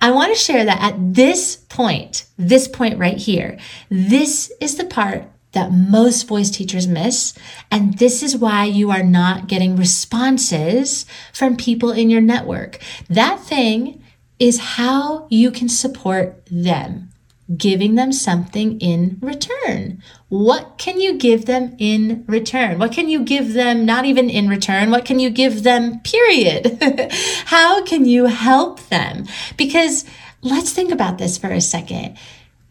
I 0.00 0.10
want 0.10 0.34
to 0.34 0.38
share 0.38 0.64
that 0.64 0.82
at 0.82 1.14
this 1.14 1.54
point, 1.54 2.24
this 2.36 2.66
point 2.66 2.98
right 2.98 3.16
here, 3.16 3.58
this 3.88 4.52
is 4.60 4.76
the 4.76 4.84
part 4.84 5.30
that 5.52 5.72
most 5.72 6.26
voice 6.26 6.50
teachers 6.50 6.86
miss. 6.86 7.34
And 7.70 7.98
this 7.98 8.22
is 8.22 8.36
why 8.36 8.64
you 8.64 8.90
are 8.90 9.02
not 9.02 9.46
getting 9.46 9.76
responses 9.76 11.06
from 11.32 11.56
people 11.56 11.90
in 11.90 12.10
your 12.10 12.20
network. 12.20 12.78
That 13.08 13.40
thing 13.40 14.02
is 14.38 14.58
how 14.58 15.26
you 15.30 15.50
can 15.50 15.68
support 15.68 16.42
them, 16.50 17.10
giving 17.56 17.94
them 17.94 18.12
something 18.12 18.80
in 18.80 19.18
return. 19.20 20.02
What 20.28 20.78
can 20.78 21.00
you 21.00 21.16
give 21.18 21.44
them 21.44 21.76
in 21.78 22.24
return? 22.26 22.78
What 22.78 22.92
can 22.92 23.08
you 23.08 23.22
give 23.22 23.52
them 23.52 23.84
not 23.84 24.04
even 24.04 24.30
in 24.30 24.48
return? 24.48 24.90
What 24.90 25.04
can 25.04 25.20
you 25.20 25.30
give 25.30 25.62
them, 25.62 26.00
period? 26.00 26.78
how 27.46 27.84
can 27.84 28.06
you 28.06 28.26
help 28.26 28.80
them? 28.88 29.26
Because 29.56 30.04
let's 30.40 30.72
think 30.72 30.90
about 30.90 31.18
this 31.18 31.38
for 31.38 31.48
a 31.48 31.60
second 31.60 32.16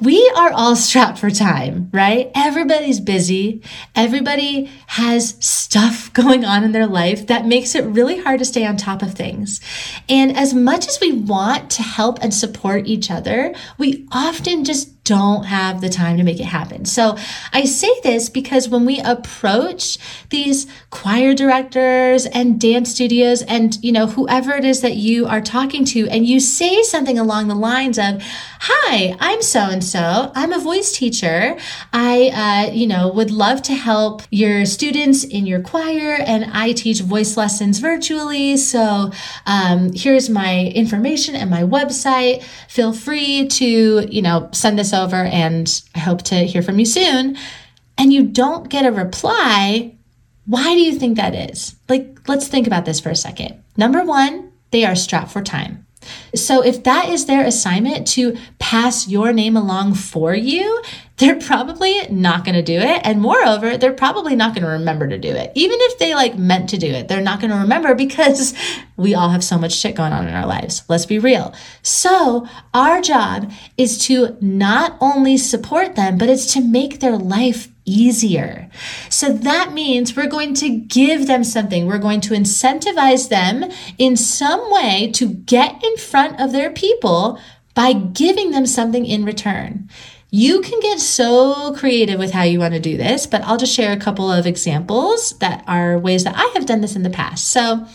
we 0.01 0.31
are 0.35 0.51
all 0.51 0.75
strapped 0.75 1.19
for 1.19 1.29
time, 1.29 1.89
right? 1.93 2.31
Everybody's 2.33 2.99
busy. 2.99 3.61
Everybody 3.95 4.65
has 4.87 5.37
stuff 5.39 6.11
going 6.13 6.43
on 6.43 6.63
in 6.63 6.71
their 6.71 6.87
life 6.87 7.27
that 7.27 7.45
makes 7.45 7.75
it 7.75 7.85
really 7.85 8.19
hard 8.19 8.39
to 8.39 8.45
stay 8.45 8.65
on 8.65 8.77
top 8.77 9.03
of 9.03 9.13
things. 9.13 9.61
And 10.09 10.35
as 10.35 10.53
much 10.53 10.87
as 10.87 10.99
we 10.99 11.11
want 11.11 11.69
to 11.71 11.83
help 11.83 12.19
and 12.21 12.33
support 12.33 12.87
each 12.87 13.11
other, 13.11 13.53
we 13.77 14.07
often 14.11 14.63
just 14.63 15.00
don't 15.11 15.43
have 15.43 15.81
the 15.81 15.89
time 15.89 16.15
to 16.15 16.23
make 16.23 16.39
it 16.39 16.45
happen. 16.45 16.85
So 16.85 17.17
I 17.51 17.65
say 17.65 17.93
this 18.01 18.29
because 18.29 18.69
when 18.69 18.85
we 18.85 19.01
approach 19.01 19.97
these 20.29 20.67
choir 20.89 21.33
directors 21.33 22.25
and 22.27 22.61
dance 22.61 22.91
studios 22.91 23.41
and, 23.41 23.77
you 23.83 23.91
know, 23.91 24.07
whoever 24.07 24.53
it 24.53 24.63
is 24.63 24.79
that 24.79 24.95
you 24.95 25.25
are 25.25 25.41
talking 25.41 25.83
to, 25.83 26.07
and 26.07 26.25
you 26.25 26.39
say 26.39 26.81
something 26.83 27.19
along 27.19 27.49
the 27.49 27.55
lines 27.55 27.99
of, 27.99 28.23
Hi, 28.63 29.17
I'm 29.19 29.41
so 29.41 29.59
and 29.59 29.83
so. 29.83 30.31
I'm 30.35 30.53
a 30.53 30.59
voice 30.59 30.91
teacher. 30.93 31.57
I, 31.91 32.69
uh, 32.69 32.71
you 32.71 32.85
know, 32.85 33.11
would 33.11 33.31
love 33.31 33.63
to 33.63 33.73
help 33.73 34.21
your 34.29 34.65
students 34.65 35.23
in 35.23 35.47
your 35.47 35.61
choir, 35.61 36.19
and 36.25 36.45
I 36.53 36.73
teach 36.73 37.01
voice 37.01 37.35
lessons 37.35 37.79
virtually. 37.79 38.57
So 38.57 39.11
um, 39.47 39.91
here's 39.93 40.29
my 40.29 40.71
information 40.75 41.35
and 41.35 41.49
my 41.49 41.63
website. 41.63 42.43
Feel 42.69 42.93
free 42.93 43.47
to, 43.47 44.07
you 44.07 44.21
know, 44.21 44.47
send 44.53 44.77
this 44.77 44.93
over 44.93 45.00
and 45.09 45.81
I 45.95 45.99
hope 45.99 46.21
to 46.23 46.35
hear 46.45 46.61
from 46.61 46.79
you 46.79 46.85
soon. 46.85 47.37
And 47.97 48.11
you 48.11 48.23
don't 48.23 48.69
get 48.69 48.85
a 48.85 48.91
reply. 48.91 49.95
Why 50.45 50.63
do 50.63 50.79
you 50.79 50.97
think 50.97 51.17
that 51.17 51.35
is? 51.35 51.75
Like, 51.87 52.27
let's 52.27 52.47
think 52.47 52.67
about 52.67 52.85
this 52.85 52.99
for 52.99 53.09
a 53.09 53.15
second. 53.15 53.63
Number 53.77 54.03
one, 54.03 54.51
they 54.71 54.85
are 54.85 54.95
strapped 54.95 55.31
for 55.31 55.41
time. 55.41 55.85
So 56.33 56.61
if 56.63 56.83
that 56.83 57.09
is 57.09 57.25
their 57.25 57.45
assignment 57.45 58.07
to 58.09 58.37
pass 58.57 59.07
your 59.07 59.31
name 59.33 59.55
along 59.55 59.95
for 59.95 60.33
you, 60.33 60.81
they're 61.21 61.39
probably 61.39 62.07
not 62.09 62.43
going 62.43 62.55
to 62.55 62.63
do 62.63 62.79
it. 62.79 62.99
And 63.03 63.21
moreover, 63.21 63.77
they're 63.77 63.93
probably 63.93 64.35
not 64.35 64.55
going 64.55 64.65
to 64.65 64.71
remember 64.71 65.07
to 65.07 65.19
do 65.19 65.29
it. 65.29 65.51
Even 65.53 65.77
if 65.79 65.99
they 65.99 66.15
like 66.15 66.35
meant 66.35 66.69
to 66.69 66.79
do 66.79 66.87
it, 66.87 67.07
they're 67.07 67.21
not 67.21 67.39
going 67.39 67.51
to 67.51 67.57
remember 67.57 67.93
because 67.93 68.55
we 68.97 69.13
all 69.13 69.29
have 69.29 69.43
so 69.43 69.59
much 69.59 69.71
shit 69.71 69.95
going 69.95 70.13
on 70.13 70.27
in 70.27 70.33
our 70.33 70.47
lives. 70.47 70.81
Let's 70.89 71.05
be 71.05 71.19
real. 71.19 71.53
So 71.83 72.47
our 72.73 73.01
job 73.01 73.51
is 73.77 74.03
to 74.07 74.35
not 74.41 74.97
only 74.99 75.37
support 75.37 75.95
them, 75.95 76.17
but 76.17 76.27
it's 76.27 76.51
to 76.55 76.61
make 76.61 77.01
their 77.01 77.17
life 77.17 77.67
easier. 77.85 78.71
So 79.09 79.31
that 79.31 79.73
means 79.73 80.15
we're 80.15 80.25
going 80.25 80.55
to 80.55 80.69
give 80.69 81.27
them 81.27 81.43
something. 81.43 81.85
We're 81.85 81.99
going 81.99 82.21
to 82.21 82.33
incentivize 82.33 83.29
them 83.29 83.69
in 83.99 84.17
some 84.17 84.71
way 84.71 85.11
to 85.13 85.27
get 85.27 85.83
in 85.83 85.97
front 85.97 86.41
of 86.41 86.51
their 86.51 86.71
people 86.71 87.39
by 87.75 87.93
giving 87.93 88.49
them 88.49 88.65
something 88.65 89.05
in 89.05 89.23
return. 89.23 89.87
You 90.33 90.61
can 90.61 90.79
get 90.79 91.01
so 91.01 91.73
creative 91.75 92.17
with 92.17 92.31
how 92.31 92.43
you 92.43 92.57
want 92.57 92.73
to 92.73 92.79
do 92.79 92.95
this, 92.95 93.27
but 93.27 93.41
I'll 93.41 93.57
just 93.57 93.75
share 93.75 93.91
a 93.91 93.99
couple 93.99 94.31
of 94.31 94.47
examples 94.47 95.37
that 95.39 95.61
are 95.67 95.99
ways 95.99 96.23
that 96.23 96.37
I 96.37 96.49
have 96.53 96.65
done 96.65 96.79
this 96.79 96.95
in 96.95 97.03
the 97.03 97.09
past. 97.09 97.49
So, 97.49 97.85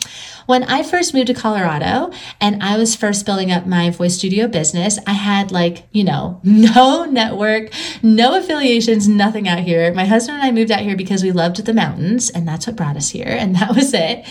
when 0.45 0.63
I 0.65 0.83
first 0.83 1.15
moved 1.15 1.29
to 1.29 1.35
Colorado 1.35 2.13
and 2.39 2.63
I 2.63 2.77
was 2.77 2.95
first 2.95 3.25
building 3.25 3.51
up 3.51 3.67
my 3.67 3.89
voice 3.89 4.17
studio 4.17 4.47
business, 4.49 4.99
I 5.07 5.15
had 5.15 5.51
like, 5.51 5.89
you 5.93 6.05
know, 6.05 6.41
no 6.45 7.07
network, 7.07 7.73
no 8.03 8.39
affiliations, 8.39 9.09
nothing 9.09 9.49
out 9.49 9.61
here. 9.61 9.93
My 9.95 10.05
husband 10.05 10.39
and 10.39 10.47
I 10.47 10.53
moved 10.53 10.71
out 10.71 10.81
here 10.81 10.95
because 10.95 11.23
we 11.23 11.33
loved 11.33 11.65
the 11.65 11.75
mountains 11.75 12.29
and 12.29 12.47
that's 12.47 12.67
what 12.67 12.77
brought 12.77 12.97
us 12.97 13.09
here. 13.09 13.27
And 13.27 13.57
that 13.57 13.75
was 13.75 13.95
it. 13.95 14.27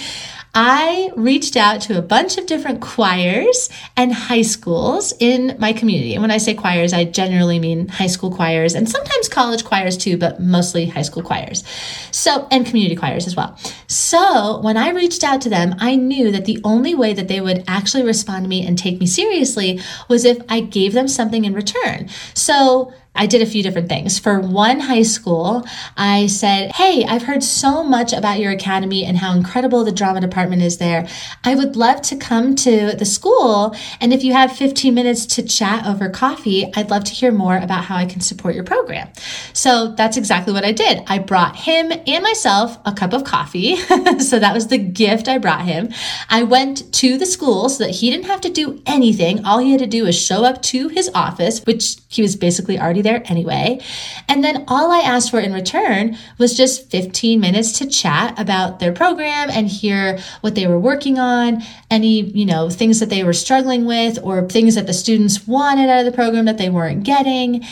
I 0.57 1.11
reached 1.17 1.57
out 1.57 1.81
to 1.81 1.97
a 1.97 2.01
bunch 2.01 2.37
of 2.37 2.45
different 2.45 2.79
choirs 2.79 3.69
and 3.97 4.13
high 4.13 4.41
schools 4.41 5.13
in 5.19 5.57
my 5.59 5.73
community. 5.73 6.13
And 6.13 6.21
when 6.21 6.31
I 6.31 6.37
say 6.37 6.53
choirs, 6.53 6.93
I 6.93 7.03
generally 7.03 7.59
mean 7.59 7.89
high 7.89 8.07
school 8.07 8.31
choirs 8.31 8.73
and 8.73 8.87
sometimes 8.89 9.27
college 9.27 9.65
choirs 9.65 9.97
too, 9.97 10.17
but 10.17 10.39
mostly 10.39 10.85
high 10.85 11.01
school 11.01 11.23
choirs. 11.23 11.65
So, 12.11 12.47
and 12.51 12.65
community 12.65 12.95
choirs 12.95 13.27
as 13.27 13.35
well. 13.35 13.59
So, 13.87 14.61
when 14.61 14.77
I 14.77 14.91
reached 14.91 15.25
out 15.25 15.41
to 15.41 15.49
them, 15.49 15.75
I 15.79 15.97
knew 15.97 16.31
that 16.31 16.45
the 16.45 16.61
only 16.63 16.95
way 16.95 17.13
that 17.13 17.27
they 17.27 17.41
would 17.41 17.65
actually 17.67 18.03
respond 18.03 18.45
to 18.45 18.49
me 18.49 18.65
and 18.65 18.77
take 18.77 19.01
me 19.01 19.07
seriously 19.07 19.81
was 20.07 20.23
if 20.23 20.37
I 20.47 20.61
gave 20.61 20.93
them 20.93 21.09
something 21.09 21.43
in 21.43 21.53
return. 21.53 22.07
So, 22.33 22.93
I 23.15 23.25
did 23.25 23.41
a 23.41 23.45
few 23.45 23.63
different 23.63 23.89
things. 23.89 24.19
For 24.19 24.39
one 24.39 24.79
high 24.81 25.03
school, 25.03 25.65
I 25.97 26.27
said, 26.27 26.71
Hey, 26.73 27.05
I've 27.05 27.23
heard 27.23 27.43
so 27.43 27.83
much 27.83 28.13
about 28.13 28.39
your 28.39 28.51
academy 28.51 29.05
and 29.05 29.17
how 29.17 29.33
incredible 29.33 29.83
the 29.83 29.91
drama 29.91 30.21
department 30.21 30.61
is 30.61 30.77
there. 30.77 31.07
I 31.43 31.55
would 31.55 31.75
love 31.75 32.01
to 32.03 32.15
come 32.15 32.55
to 32.55 32.93
the 32.97 33.05
school. 33.05 33.75
And 34.01 34.13
if 34.13 34.23
you 34.23 34.33
have 34.33 34.51
15 34.51 34.93
minutes 34.93 35.25
to 35.27 35.43
chat 35.43 35.85
over 35.85 36.09
coffee, 36.09 36.71
I'd 36.75 36.89
love 36.89 37.03
to 37.05 37.13
hear 37.13 37.31
more 37.31 37.57
about 37.57 37.85
how 37.85 37.95
I 37.95 38.05
can 38.05 38.21
support 38.21 38.55
your 38.55 38.63
program. 38.63 39.09
So 39.53 39.93
that's 39.95 40.17
exactly 40.17 40.53
what 40.53 40.65
I 40.65 40.71
did. 40.71 41.03
I 41.07 41.19
brought 41.19 41.55
him 41.55 41.91
and 41.91 42.23
myself 42.23 42.77
a 42.85 42.93
cup 42.93 43.13
of 43.13 43.23
coffee. 43.23 43.75
so 44.19 44.39
that 44.39 44.53
was 44.53 44.67
the 44.67 44.77
gift 44.77 45.27
I 45.27 45.37
brought 45.37 45.61
him. 45.61 45.89
I 46.29 46.43
went 46.43 46.91
to 46.95 47.17
the 47.17 47.25
school 47.25 47.69
so 47.69 47.85
that 47.85 47.91
he 47.91 48.11
didn't 48.11 48.25
have 48.25 48.41
to 48.41 48.49
do 48.49 48.81
anything. 48.85 49.45
All 49.45 49.59
he 49.59 49.71
had 49.71 49.79
to 49.79 49.87
do 49.87 50.03
was 50.03 50.19
show 50.19 50.43
up 50.43 50.61
to 50.63 50.89
his 50.89 51.09
office, 51.13 51.61
which 51.63 51.97
he 52.09 52.21
was 52.21 52.35
basically 52.35 52.79
already 52.79 53.01
there 53.05 53.23
anyway. 53.25 53.79
And 54.27 54.43
then 54.43 54.65
all 54.67 54.91
I 54.91 54.99
asked 54.99 55.31
for 55.31 55.39
in 55.39 55.53
return 55.53 56.17
was 56.37 56.57
just 56.57 56.91
15 56.91 57.39
minutes 57.39 57.71
to 57.79 57.87
chat 57.87 58.37
about 58.37 58.79
their 58.79 58.91
program 58.91 59.49
and 59.49 59.69
hear 59.69 60.19
what 60.41 60.55
they 60.55 60.67
were 60.67 60.79
working 60.79 61.17
on, 61.17 61.63
any, 61.89 62.21
you 62.21 62.45
know, 62.45 62.69
things 62.69 62.99
that 62.99 63.09
they 63.09 63.23
were 63.23 63.31
struggling 63.31 63.85
with 63.85 64.19
or 64.21 64.47
things 64.49 64.75
that 64.75 64.87
the 64.87 64.93
students 64.93 65.47
wanted 65.47 65.89
out 65.89 65.99
of 65.99 66.05
the 66.05 66.11
program 66.11 66.43
that 66.45 66.57
they 66.57 66.69
weren't 66.69 67.03
getting. 67.03 67.63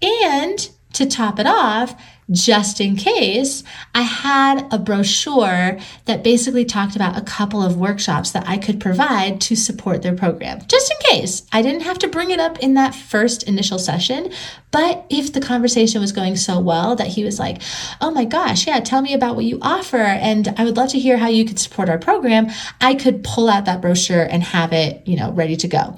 And 0.00 0.70
to 0.94 1.06
top 1.06 1.38
it 1.38 1.46
off, 1.46 2.00
just 2.30 2.80
in 2.80 2.96
case, 2.96 3.62
I 3.94 4.02
had 4.02 4.66
a 4.72 4.78
brochure 4.78 5.78
that 6.06 6.24
basically 6.24 6.64
talked 6.64 6.96
about 6.96 7.16
a 7.16 7.22
couple 7.22 7.62
of 7.62 7.76
workshops 7.76 8.32
that 8.32 8.48
I 8.48 8.58
could 8.58 8.80
provide 8.80 9.40
to 9.42 9.54
support 9.54 10.02
their 10.02 10.14
program. 10.14 10.60
Just 10.66 10.90
in 10.90 10.96
case, 11.08 11.46
I 11.52 11.62
didn't 11.62 11.82
have 11.82 11.98
to 12.00 12.08
bring 12.08 12.30
it 12.30 12.40
up 12.40 12.58
in 12.58 12.74
that 12.74 12.94
first 12.94 13.44
initial 13.44 13.78
session, 13.78 14.32
but 14.72 15.06
if 15.08 15.32
the 15.32 15.40
conversation 15.40 16.00
was 16.00 16.12
going 16.12 16.36
so 16.36 16.58
well 16.58 16.96
that 16.96 17.06
he 17.06 17.24
was 17.24 17.38
like, 17.38 17.62
oh 18.00 18.10
my 18.10 18.24
gosh, 18.24 18.66
yeah, 18.66 18.80
tell 18.80 19.02
me 19.02 19.14
about 19.14 19.36
what 19.36 19.44
you 19.44 19.58
offer, 19.62 19.96
and 19.96 20.48
I 20.56 20.64
would 20.64 20.76
love 20.76 20.90
to 20.90 20.98
hear 20.98 21.16
how 21.16 21.28
you 21.28 21.44
could 21.44 21.58
support 21.58 21.88
our 21.88 21.98
program, 21.98 22.48
I 22.80 22.94
could 22.94 23.22
pull 23.22 23.48
out 23.48 23.66
that 23.66 23.80
brochure 23.80 24.24
and 24.24 24.42
have 24.42 24.72
it, 24.72 25.06
you 25.06 25.16
know, 25.16 25.30
ready 25.32 25.56
to 25.56 25.68
go. 25.68 25.96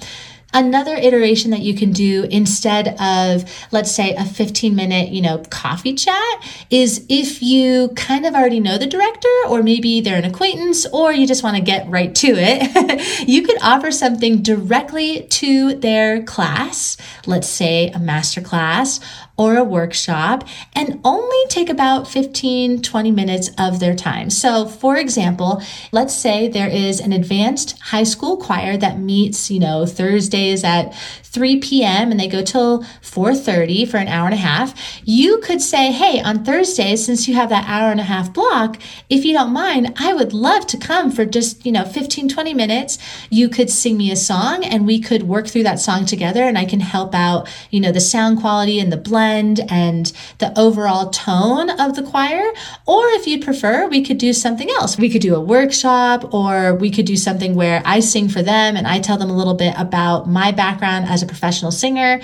Another 0.55 0.95
iteration 0.95 1.51
that 1.51 1.61
you 1.61 1.75
can 1.75 1.93
do 1.93 2.25
instead 2.31 2.99
of, 2.99 3.45
let's 3.71 3.93
say, 3.93 4.15
a 4.15 4.25
15 4.25 4.75
minute, 4.75 5.11
you 5.11 5.21
know, 5.21 5.45
coffee 5.51 5.95
chat 5.95 6.67
is 6.71 7.05
if 7.11 7.43
you 7.43 7.91
kind 7.97 8.25
of 8.25 8.35
already 8.35 8.59
know 8.59 8.79
the 8.79 8.87
director, 8.87 9.29
or 9.47 9.63
maybe 9.63 10.01
they're 10.01 10.17
an 10.17 10.25
acquaintance, 10.25 10.87
or 10.87 11.13
you 11.13 11.27
just 11.27 11.43
want 11.43 11.57
to 11.57 11.63
get 11.63 11.87
right 11.89 12.15
to 12.15 12.29
it, 12.29 13.29
you 13.29 13.43
could 13.43 13.59
offer 13.63 13.91
something 13.91 14.41
directly 14.41 15.25
to 15.25 15.75
their 15.75 16.23
class, 16.23 16.97
let's 17.27 17.49
say 17.49 17.91
a 17.91 17.99
master 17.99 18.41
class 18.41 19.01
or 19.39 19.57
a 19.57 19.65
workshop 19.65 20.47
and 20.75 21.01
only 21.05 21.39
take 21.49 21.71
about 21.71 22.09
15, 22.09 22.83
20 22.83 23.11
minutes 23.13 23.51
of 23.57 23.81
their 23.81 23.95
time. 23.95 24.29
So, 24.29 24.67
for 24.67 24.97
example, 24.97 25.63
let's 25.93 26.15
say 26.15 26.49
there 26.49 26.69
is 26.69 27.01
an 27.01 27.13
advanced 27.13 27.79
high 27.79 28.03
school 28.03 28.37
choir 28.37 28.77
that 28.77 28.99
meets, 28.99 29.51
you 29.51 29.61
know, 29.61 29.87
Thursdays 29.87 30.65
at 30.65 30.93
3 31.33 31.61
p.m. 31.61 32.11
and 32.11 32.19
they 32.19 32.29
go 32.29 32.43
till 32.43 32.83
4:30 33.03 33.89
for 33.89 33.99
an 33.99 34.09
hour 34.09 34.27
and 34.27 34.35
a 34.35 34.39
half. 34.39 34.75
You 35.05 35.39
could 35.39 35.61
say, 35.61 35.93
"Hey, 35.93 36.21
on 36.21 36.45
Thursdays 36.45 37.05
since 37.05 37.29
you 37.29 37.35
have 37.35 37.49
that 37.51 37.69
hour 37.69 37.91
and 37.91 38.01
a 38.01 38.05
half 38.05 38.33
block, 38.33 38.79
if 39.09 39.25
you 39.25 39.33
don't 39.33 39.53
mind, 39.53 39.95
I 39.99 40.13
would 40.15 40.33
love 40.33 40.67
to 40.69 40.77
come 40.77 41.11
for 41.11 41.25
just, 41.25 41.65
you 41.65 41.73
know, 41.73 41.85
15, 41.85 42.29
20 42.29 42.55
minutes. 42.55 42.99
You 43.31 43.49
could 43.49 43.71
sing 43.71 43.97
me 43.97 44.11
a 44.11 44.17
song 44.17 44.65
and 44.65 44.87
we 44.87 45.01
could 45.01 45.25
work 45.25 45.47
through 45.49 45.65
that 45.65 45.81
song 45.81 46.07
together 46.07 46.45
and 46.45 46.57
I 46.57 46.65
can 46.65 46.81
help 46.81 47.15
out, 47.15 47.49
you 47.71 47.81
know, 47.81 47.93
the 47.93 48.01
sound 48.01 48.41
quality 48.41 48.81
and 48.81 48.93
the 48.93 48.97
blend 48.97 49.61
and 49.71 50.13
the 50.39 50.59
overall 50.59 51.11
tone 51.11 51.71
of 51.71 51.95
the 51.97 52.03
choir. 52.03 52.53
Or 52.87 53.05
if 53.09 53.27
you'd 53.27 53.45
prefer, 53.45 53.87
we 53.87 54.03
could 54.03 54.19
do 54.19 54.33
something 54.33 54.71
else. 54.71 54.99
We 54.99 55.11
could 55.11 55.23
do 55.23 55.35
a 55.35 55.41
workshop 55.41 56.33
or 56.33 56.75
we 56.75 56.91
could 56.91 57.07
do 57.07 57.17
something 57.17 57.55
where 57.55 57.83
I 57.85 58.01
sing 58.01 58.29
for 58.29 58.43
them 58.43 58.77
and 58.77 58.87
I 58.87 59.01
tell 59.01 59.19
them 59.19 59.31
a 59.31 59.37
little 59.37 59.55
bit 59.55 59.75
about 59.77 60.29
my 60.29 60.53
background 60.53 61.07
as 61.19 61.23
a 61.23 61.27
professional 61.27 61.73
singer 61.73 62.21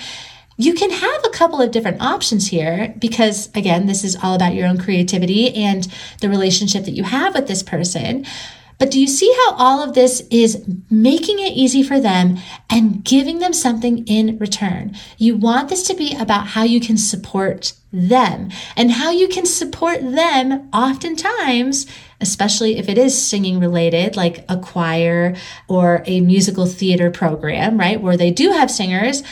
you 0.57 0.75
can 0.75 0.91
have 0.91 1.25
a 1.25 1.31
couple 1.31 1.61
of 1.61 1.73
different 1.73 2.01
options 2.01 2.47
here 2.47 2.95
because, 2.99 3.51
again, 3.57 3.87
this 3.87 4.05
is 4.05 4.17
all 4.23 4.35
about 4.35 4.55
your 4.55 4.69
own 4.69 4.79
creativity 4.79 5.53
and 5.53 5.93
the 6.21 6.29
relationship 6.29 6.85
that 6.85 6.93
you 6.93 7.03
have 7.03 7.35
with 7.35 7.49
this 7.49 7.63
person. 7.63 8.25
But 8.79 8.91
do 8.91 9.01
you 9.01 9.07
see 9.07 9.33
how 9.45 9.55
all 9.55 9.83
of 9.83 9.95
this 9.95 10.21
is 10.31 10.65
making 10.91 11.39
it 11.39 11.53
easy 11.53 11.83
for 11.83 12.01
them 12.01 12.39
and 12.69 13.05
giving 13.05 13.39
them 13.39 13.53
something 13.53 14.07
in 14.07 14.39
return? 14.39 14.97
You 15.19 15.37
want 15.37 15.69
this 15.69 15.87
to 15.89 15.95
be 15.95 16.17
about 16.17 16.49
how 16.49 16.65
you 16.65 16.81
can 16.81 16.97
support 16.97 17.73
them 17.93 18.51
and 18.77 18.91
how 18.91 19.11
you 19.11 19.29
can 19.29 19.47
support 19.47 20.01
them 20.01 20.69
oftentimes 20.73 21.87
especially 22.21 22.79
if 22.79 22.89
it 22.89 22.97
is 22.97 23.21
singing 23.21 23.61
related, 23.61 24.17
like 24.17 24.45
a 24.49 24.57
choir 24.57 25.37
or 25.69 26.03
a 26.07 26.23
musical 26.23 26.65
theater 26.65 27.11
program, 27.11 27.79
right? 27.79 28.01
Where 28.01 28.17
they 28.17 28.31
do 28.31 28.51
have 28.51 28.71
singers, 28.71 29.23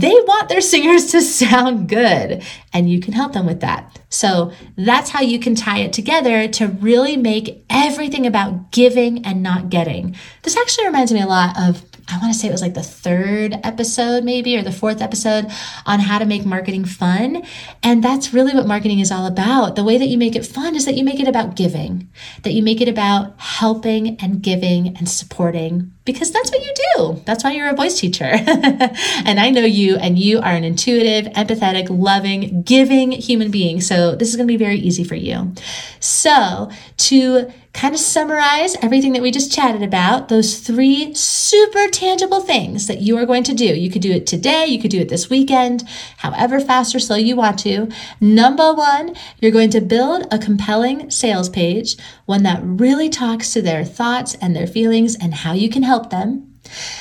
they 0.00 0.12
want 0.12 0.48
their 0.48 0.60
singers 0.60 1.06
to 1.12 1.20
sound 1.22 1.88
good, 1.88 2.42
and 2.72 2.90
you 2.90 3.00
can 3.00 3.12
help 3.12 3.32
them 3.32 3.46
with 3.46 3.60
that. 3.60 4.00
So 4.08 4.52
that's 4.76 5.10
how 5.10 5.20
you 5.20 5.38
can 5.38 5.54
tie 5.54 5.78
it 5.78 5.92
together 5.92 6.48
to 6.48 6.66
really 6.68 7.16
make 7.16 7.64
everything 7.70 8.26
about 8.26 8.72
giving 8.72 9.24
and 9.24 9.42
not 9.42 9.70
getting. 9.70 10.16
This 10.42 10.56
actually 10.56 10.86
reminds 10.86 11.12
me 11.12 11.20
a 11.20 11.26
lot 11.26 11.58
of 11.58 11.82
I 12.08 12.18
want 12.18 12.32
to 12.32 12.38
say 12.38 12.48
it 12.48 12.52
was 12.52 12.60
like 12.60 12.74
the 12.74 12.82
third 12.82 13.58
episode, 13.64 14.24
maybe, 14.24 14.56
or 14.56 14.62
the 14.62 14.72
fourth 14.72 15.00
episode 15.00 15.50
on 15.86 16.00
how 16.00 16.18
to 16.18 16.26
make 16.26 16.44
marketing 16.44 16.84
fun. 16.84 17.42
And 17.82 18.04
that's 18.04 18.34
really 18.34 18.54
what 18.54 18.66
marketing 18.66 18.98
is 18.98 19.10
all 19.10 19.26
about. 19.26 19.76
The 19.76 19.84
way 19.84 19.96
that 19.96 20.06
you 20.06 20.18
make 20.18 20.36
it 20.36 20.44
fun 20.44 20.76
is 20.76 20.84
that 20.84 20.96
you 20.96 21.04
make 21.04 21.18
it 21.18 21.28
about 21.28 21.56
giving, 21.56 22.10
that 22.42 22.52
you 22.52 22.62
make 22.62 22.80
it 22.80 22.88
about 22.88 23.40
helping 23.40 24.16
and 24.20 24.42
giving 24.42 24.96
and 24.96 25.08
supporting, 25.08 25.92
because 26.04 26.30
that's 26.30 26.50
what 26.50 26.62
you 26.62 26.72
do. 26.96 27.22
That's 27.24 27.42
why 27.42 27.52
you're 27.52 27.70
a 27.70 27.74
voice 27.74 27.98
teacher. 27.98 28.24
and 28.28 29.40
I 29.40 29.50
know 29.50 29.64
you, 29.64 29.96
and 29.96 30.18
you 30.18 30.40
are 30.40 30.52
an 30.52 30.64
intuitive, 30.64 31.32
empathetic, 31.32 31.86
loving, 31.88 32.62
giving 32.62 33.12
human 33.12 33.50
being. 33.50 33.80
So 33.80 34.14
this 34.14 34.28
is 34.28 34.36
going 34.36 34.46
to 34.46 34.52
be 34.52 34.62
very 34.62 34.76
easy 34.76 35.04
for 35.04 35.14
you. 35.14 35.54
So 36.00 36.70
to 36.98 37.50
kind 37.74 37.92
of 37.92 38.00
summarize 38.00 38.76
everything 38.76 39.12
that 39.12 39.20
we 39.20 39.32
just 39.32 39.52
chatted 39.52 39.82
about, 39.82 40.28
those 40.28 40.60
three 40.60 41.12
super 41.12 41.88
tangible 41.88 42.40
things 42.40 42.86
that 42.86 43.00
you 43.00 43.18
are 43.18 43.26
going 43.26 43.42
to 43.42 43.52
do. 43.52 43.66
You 43.66 43.90
could 43.90 44.00
do 44.00 44.12
it 44.12 44.26
today, 44.26 44.66
you 44.66 44.80
could 44.80 44.92
do 44.92 45.00
it 45.00 45.08
this 45.08 45.28
weekend, 45.28 45.82
however 46.18 46.60
fast 46.60 46.94
or 46.94 47.00
slow 47.00 47.16
you 47.16 47.34
want 47.34 47.58
to. 47.60 47.88
Number 48.20 48.72
one, 48.72 49.14
you're 49.40 49.50
going 49.50 49.70
to 49.70 49.80
build 49.80 50.26
a 50.32 50.38
compelling 50.38 51.10
sales 51.10 51.48
page, 51.48 51.96
one 52.26 52.44
that 52.44 52.62
really 52.62 53.10
talks 53.10 53.52
to 53.52 53.60
their 53.60 53.84
thoughts 53.84 54.36
and 54.40 54.54
their 54.54 54.68
feelings 54.68 55.16
and 55.16 55.34
how 55.34 55.52
you 55.52 55.68
can 55.68 55.82
help 55.82 56.10
them. 56.10 56.53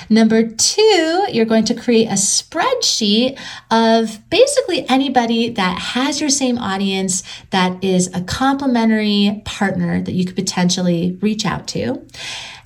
Number 0.10 0.48
two, 0.48 1.28
you're 1.32 1.46
going 1.46 1.66
to 1.66 1.74
create 1.74 2.08
a 2.08 2.14
spreadsheet 2.14 3.40
of 3.72 4.30
basically 4.30 4.88
anybody 4.90 5.50
that 5.50 5.80
has 5.80 6.20
your 6.22 6.30
same 6.30 6.58
audience 6.58 7.24
that 7.50 7.84
is 7.84 8.14
a 8.14 8.22
complementary 8.22 9.42
partner 9.46 10.02
that 10.02 10.14
you 10.14 10.26
could 10.26 10.36
potentially 10.36 11.18
reach 11.22 11.46
out 11.46 11.68
to. 11.70 12.06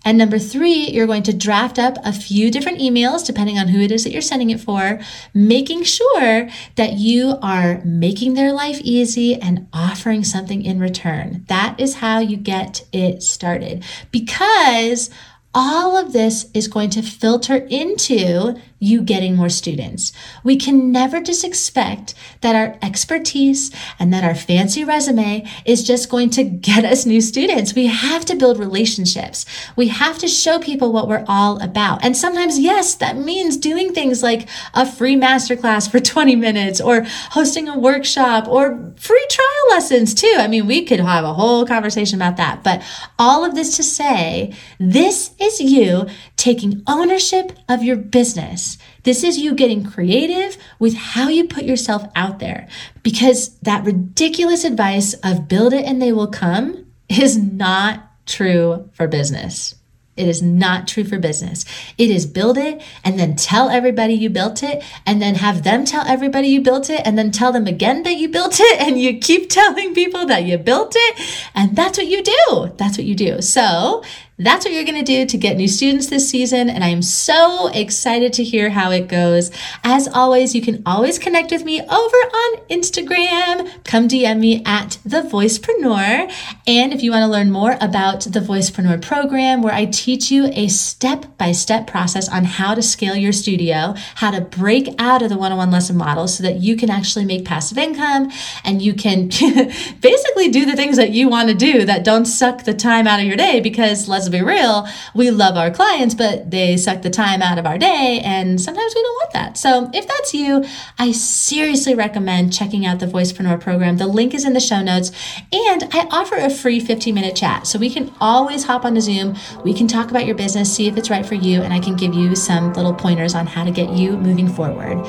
And 0.07 0.17
number 0.17 0.39
three, 0.39 0.87
you're 0.87 1.05
going 1.05 1.23
to 1.23 1.33
draft 1.33 1.77
up 1.77 1.97
a 2.05 2.13
few 2.13 2.49
different 2.49 2.79
emails, 2.79 3.25
depending 3.25 3.59
on 3.59 3.67
who 3.67 3.81
it 3.81 3.91
is 3.91 4.05
that 4.05 4.13
you're 4.13 4.21
sending 4.21 4.51
it 4.51 4.61
for, 4.61 5.01
making 5.33 5.83
sure 5.83 6.47
that 6.75 6.93
you 6.93 7.37
are 7.41 7.81
making 7.83 8.35
their 8.35 8.53
life 8.53 8.79
easy 8.81 9.35
and 9.35 9.67
offering 9.73 10.23
something 10.23 10.63
in 10.63 10.79
return. 10.79 11.43
That 11.49 11.77
is 11.77 11.95
how 11.95 12.19
you 12.19 12.37
get 12.37 12.85
it 12.93 13.21
started. 13.21 13.83
Because 14.11 15.09
all 15.59 15.97
of 15.97 16.13
this 16.13 16.51
is 16.53 16.67
going 16.67 16.91
to 16.91 17.01
filter 17.01 17.55
into 17.55 18.55
you 18.79 19.01
getting 19.01 19.35
more 19.35 19.49
students. 19.49 20.13
We 20.43 20.55
can 20.55 20.91
never 20.91 21.21
just 21.21 21.43
expect 21.43 22.13
that 22.41 22.55
our 22.55 22.77
expertise 22.81 23.71
and 23.99 24.13
that 24.13 24.23
our 24.23 24.35
fancy 24.35 24.83
resume 24.83 25.47
is 25.65 25.83
just 25.83 26.09
going 26.09 26.29
to 26.31 26.43
get 26.43 26.85
us 26.85 27.05
new 27.05 27.21
students. 27.21 27.73
We 27.73 27.87
have 27.87 28.25
to 28.25 28.35
build 28.35 28.59
relationships. 28.59 29.45
We 29.75 29.87
have 29.87 30.19
to 30.19 30.27
show 30.27 30.59
people 30.59 30.91
what 30.91 31.07
we're 31.07 31.25
all 31.27 31.61
about. 31.61 32.03
And 32.03 32.15
sometimes, 32.15 32.59
yes, 32.59 32.93
that 32.95 33.17
means 33.17 33.57
doing 33.57 33.93
things 33.93 34.21
like 34.21 34.47
a 34.73 34.85
free 34.85 35.15
masterclass 35.15 35.89
for 35.89 35.99
20 36.07 36.35
minutes 36.35 36.79
or 36.79 37.05
hosting 37.31 37.67
a 37.67 37.77
workshop 37.77 38.47
or 38.47 38.93
free 38.97 39.27
trial 39.29 39.69
lessons 39.69 40.13
too. 40.13 40.35
I 40.37 40.47
mean, 40.47 40.67
we 40.67 40.85
could 40.85 40.99
have 40.99 41.23
a 41.23 41.33
whole 41.33 41.65
conversation 41.65 42.17
about 42.17 42.37
that. 42.37 42.63
But 42.63 42.83
all 43.17 43.43
of 43.43 43.55
this 43.55 43.75
to 43.77 43.83
say, 43.83 44.53
this 44.79 45.31
is 45.39 45.59
you 45.59 46.07
taking 46.37 46.83
ownership 46.87 47.51
of 47.67 47.83
your 47.83 47.97
business. 47.97 48.77
This 49.03 49.23
is 49.23 49.39
you 49.39 49.55
getting 49.55 49.83
creative 49.83 50.57
with 50.79 50.95
how 50.95 51.27
you 51.27 51.47
put 51.47 51.65
yourself 51.65 52.03
out 52.15 52.39
there 52.39 52.67
because 53.03 53.57
that 53.59 53.83
ridiculous 53.83 54.63
advice 54.63 55.15
of 55.15 55.47
build 55.47 55.73
it 55.73 55.85
and 55.85 56.01
they 56.01 56.13
will 56.13 56.27
come 56.27 56.85
is 57.09 57.37
not 57.37 58.03
true 58.27 58.89
for 58.93 59.07
business. 59.07 59.75
It 60.17 60.27
is 60.27 60.41
not 60.41 60.87
true 60.87 61.03
for 61.03 61.19
business. 61.19 61.63
It 61.97 62.09
is 62.09 62.25
build 62.25 62.57
it 62.57 62.81
and 63.03 63.19
then 63.19 63.35
tell 63.35 63.69
everybody 63.69 64.15
you 64.15 64.31
built 64.31 64.63
it 64.63 64.83
and 65.05 65.21
then 65.21 65.35
have 65.35 65.63
them 65.63 65.85
tell 65.85 66.05
everybody 66.07 66.47
you 66.47 66.61
built 66.61 66.89
it 66.89 67.01
and 67.05 67.17
then 67.17 67.31
tell 67.31 67.51
them 67.51 67.67
again 67.67 68.01
that 68.03 68.17
you 68.17 68.27
built 68.27 68.59
it 68.59 68.81
and 68.81 68.99
you 68.99 69.19
keep 69.19 69.49
telling 69.49 69.93
people 69.93 70.25
that 70.25 70.43
you 70.43 70.57
built 70.57 70.93
it. 70.95 71.49
And 71.53 71.75
that's 71.75 71.99
what 71.99 72.07
you 72.07 72.23
do. 72.23 72.73
That's 72.77 72.97
what 72.97 73.05
you 73.05 73.15
do. 73.15 73.41
So 73.41 74.03
that's 74.39 74.65
what 74.65 74.73
you're 74.73 74.83
going 74.83 75.03
to 75.03 75.03
do 75.03 75.25
to 75.25 75.37
get 75.37 75.57
new 75.57 75.67
students 75.67 76.07
this 76.07 76.29
season. 76.29 76.69
And 76.69 76.83
I 76.83 76.89
am 76.89 77.01
so 77.01 77.69
excited 77.73 78.33
to 78.33 78.43
hear 78.43 78.69
how 78.69 78.91
it 78.91 79.07
goes. 79.07 79.49
As 79.83 80.07
always, 80.07 80.53
you 80.53 80.61
can 80.61 80.83
always 80.85 81.17
connect 81.17 81.51
with 81.51 81.63
me 81.63 81.81
over 81.81 81.89
on 81.89 82.57
Instagram. 82.69 83.83
Come 83.83 84.07
DM 84.07 84.39
me 84.39 84.63
at 84.63 84.99
The 85.03 85.21
Voicepreneur. 85.21 86.31
And 86.67 86.93
if 86.93 87.01
you 87.01 87.11
want 87.11 87.23
to 87.23 87.27
learn 87.27 87.51
more 87.51 87.77
about 87.81 88.21
the 88.21 88.39
Voicepreneur 88.39 89.01
program, 89.01 89.63
where 89.63 89.73
I 89.73 89.85
teach 89.85 90.29
you 90.29 90.51
a 90.53 90.67
step 90.67 91.35
by 91.39 91.51
step 91.51 91.87
process 91.87 92.29
on 92.29 92.43
how 92.43 92.75
to 92.75 92.83
scale 92.83 93.15
your 93.15 93.33
studio, 93.33 93.95
how 94.15 94.29
to 94.29 94.41
break 94.41 94.93
out 94.99 95.23
of 95.23 95.29
the 95.29 95.37
one 95.37 95.51
on 95.51 95.57
one 95.57 95.71
lesson 95.71 95.97
model 95.97 96.27
so 96.27 96.43
that 96.43 96.57
you 96.57 96.75
can 96.75 96.91
actually 96.91 97.25
make 97.25 97.43
passive 97.43 97.79
income 97.79 98.31
and 98.63 98.83
you 98.83 98.93
can 98.93 99.27
basically 100.01 100.49
do 100.49 100.63
the 100.65 100.75
things 100.75 100.97
that 100.97 101.09
you 101.09 101.27
want 101.27 101.49
to 101.49 101.55
do 101.55 101.85
that 101.85 102.03
don't 102.03 102.25
suck 102.25 102.65
the 102.65 102.73
time 102.73 103.07
out 103.07 103.19
of 103.19 103.25
your 103.25 103.35
day 103.35 103.59
because 103.59 104.07
let's 104.07 104.26
be 104.31 104.41
real, 104.41 104.87
we 105.13 105.31
love 105.31 105.55
our 105.57 105.71
clients, 105.71 106.15
but 106.15 106.51
they 106.51 106.77
suck 106.77 107.01
the 107.01 107.09
time 107.09 107.41
out 107.41 107.57
of 107.57 107.65
our 107.65 107.77
day. 107.77 108.21
And 108.23 108.59
sometimes 108.59 108.93
we 108.95 109.01
don't 109.01 109.15
want 109.15 109.33
that. 109.33 109.57
So 109.57 109.89
if 109.93 110.07
that's 110.07 110.33
you, 110.33 110.65
I 110.97 111.11
seriously 111.11 111.95
recommend 111.95 112.53
checking 112.53 112.85
out 112.85 112.99
the 112.99 113.07
Voicepreneur 113.07 113.59
program. 113.59 113.97
The 113.97 114.07
link 114.07 114.33
is 114.33 114.45
in 114.45 114.53
the 114.53 114.59
show 114.59 114.81
notes. 114.81 115.11
And 115.51 115.83
I 115.91 116.07
offer 116.11 116.35
a 116.35 116.49
free 116.49 116.79
15 116.79 117.13
minute 117.13 117.35
chat. 117.35 117.67
So 117.67 117.79
we 117.79 117.89
can 117.89 118.13
always 118.19 118.65
hop 118.65 118.85
on 118.85 118.97
a 118.97 119.01
Zoom. 119.01 119.35
We 119.63 119.73
can 119.73 119.87
talk 119.87 120.09
about 120.09 120.25
your 120.25 120.35
business, 120.35 120.73
see 120.73 120.87
if 120.87 120.97
it's 120.97 121.09
right 121.09 121.25
for 121.25 121.35
you, 121.35 121.61
and 121.61 121.73
I 121.73 121.79
can 121.79 121.95
give 121.95 122.13
you 122.13 122.35
some 122.35 122.73
little 122.73 122.93
pointers 122.93 123.35
on 123.35 123.47
how 123.47 123.63
to 123.63 123.71
get 123.71 123.91
you 123.91 124.17
moving 124.17 124.47
forward. 124.47 125.05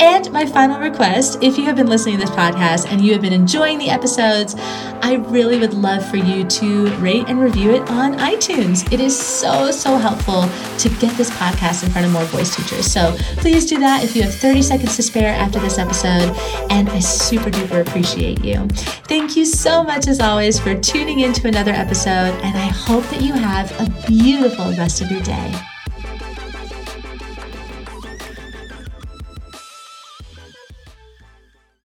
And 0.00 0.30
my 0.32 0.46
final 0.46 0.80
request 0.80 1.38
if 1.42 1.56
you 1.56 1.64
have 1.64 1.76
been 1.76 1.86
listening 1.86 2.16
to 2.16 2.20
this 2.20 2.30
podcast 2.30 2.90
and 2.90 3.00
you 3.00 3.12
have 3.12 3.22
been 3.22 3.32
enjoying 3.32 3.78
the 3.78 3.90
episodes, 3.90 4.54
I 5.02 5.14
really 5.28 5.58
would 5.58 5.74
love 5.74 6.08
for 6.08 6.16
you 6.16 6.44
to 6.44 6.86
rate 6.96 7.28
and 7.28 7.40
review 7.40 7.70
it 7.70 7.82
on 7.90 8.14
iTunes. 8.14 8.90
It 8.92 9.00
is 9.00 9.18
so, 9.18 9.70
so 9.70 9.96
helpful 9.96 10.48
to 10.78 10.88
get 10.98 11.16
this 11.16 11.30
podcast 11.30 11.84
in 11.84 11.90
front 11.90 12.06
of 12.06 12.12
more 12.12 12.24
voice 12.24 12.54
teachers. 12.56 12.90
So 12.90 13.16
please 13.36 13.66
do 13.66 13.78
that 13.80 14.02
if 14.02 14.16
you 14.16 14.22
have 14.22 14.34
30 14.34 14.62
seconds 14.62 14.96
to 14.96 15.02
spare 15.02 15.34
after 15.34 15.58
this 15.60 15.78
episode. 15.78 16.34
And 16.70 16.88
I 16.88 17.00
super 17.00 17.50
duper 17.50 17.86
appreciate 17.86 18.44
you. 18.44 18.66
Thank 19.06 19.36
you 19.36 19.44
so 19.44 19.82
much, 19.82 20.08
as 20.08 20.20
always, 20.20 20.58
for 20.58 20.74
tuning 20.74 21.20
in 21.20 21.32
to 21.34 21.48
another 21.48 21.72
episode. 21.72 22.34
And 22.42 22.56
I 22.56 22.66
hope 22.66 23.04
that 23.10 23.20
you 23.20 23.32
have 23.32 23.70
a 23.80 24.06
beautiful 24.06 24.72
rest 24.72 25.00
of 25.00 25.10
your 25.10 25.22
day. 25.22 25.54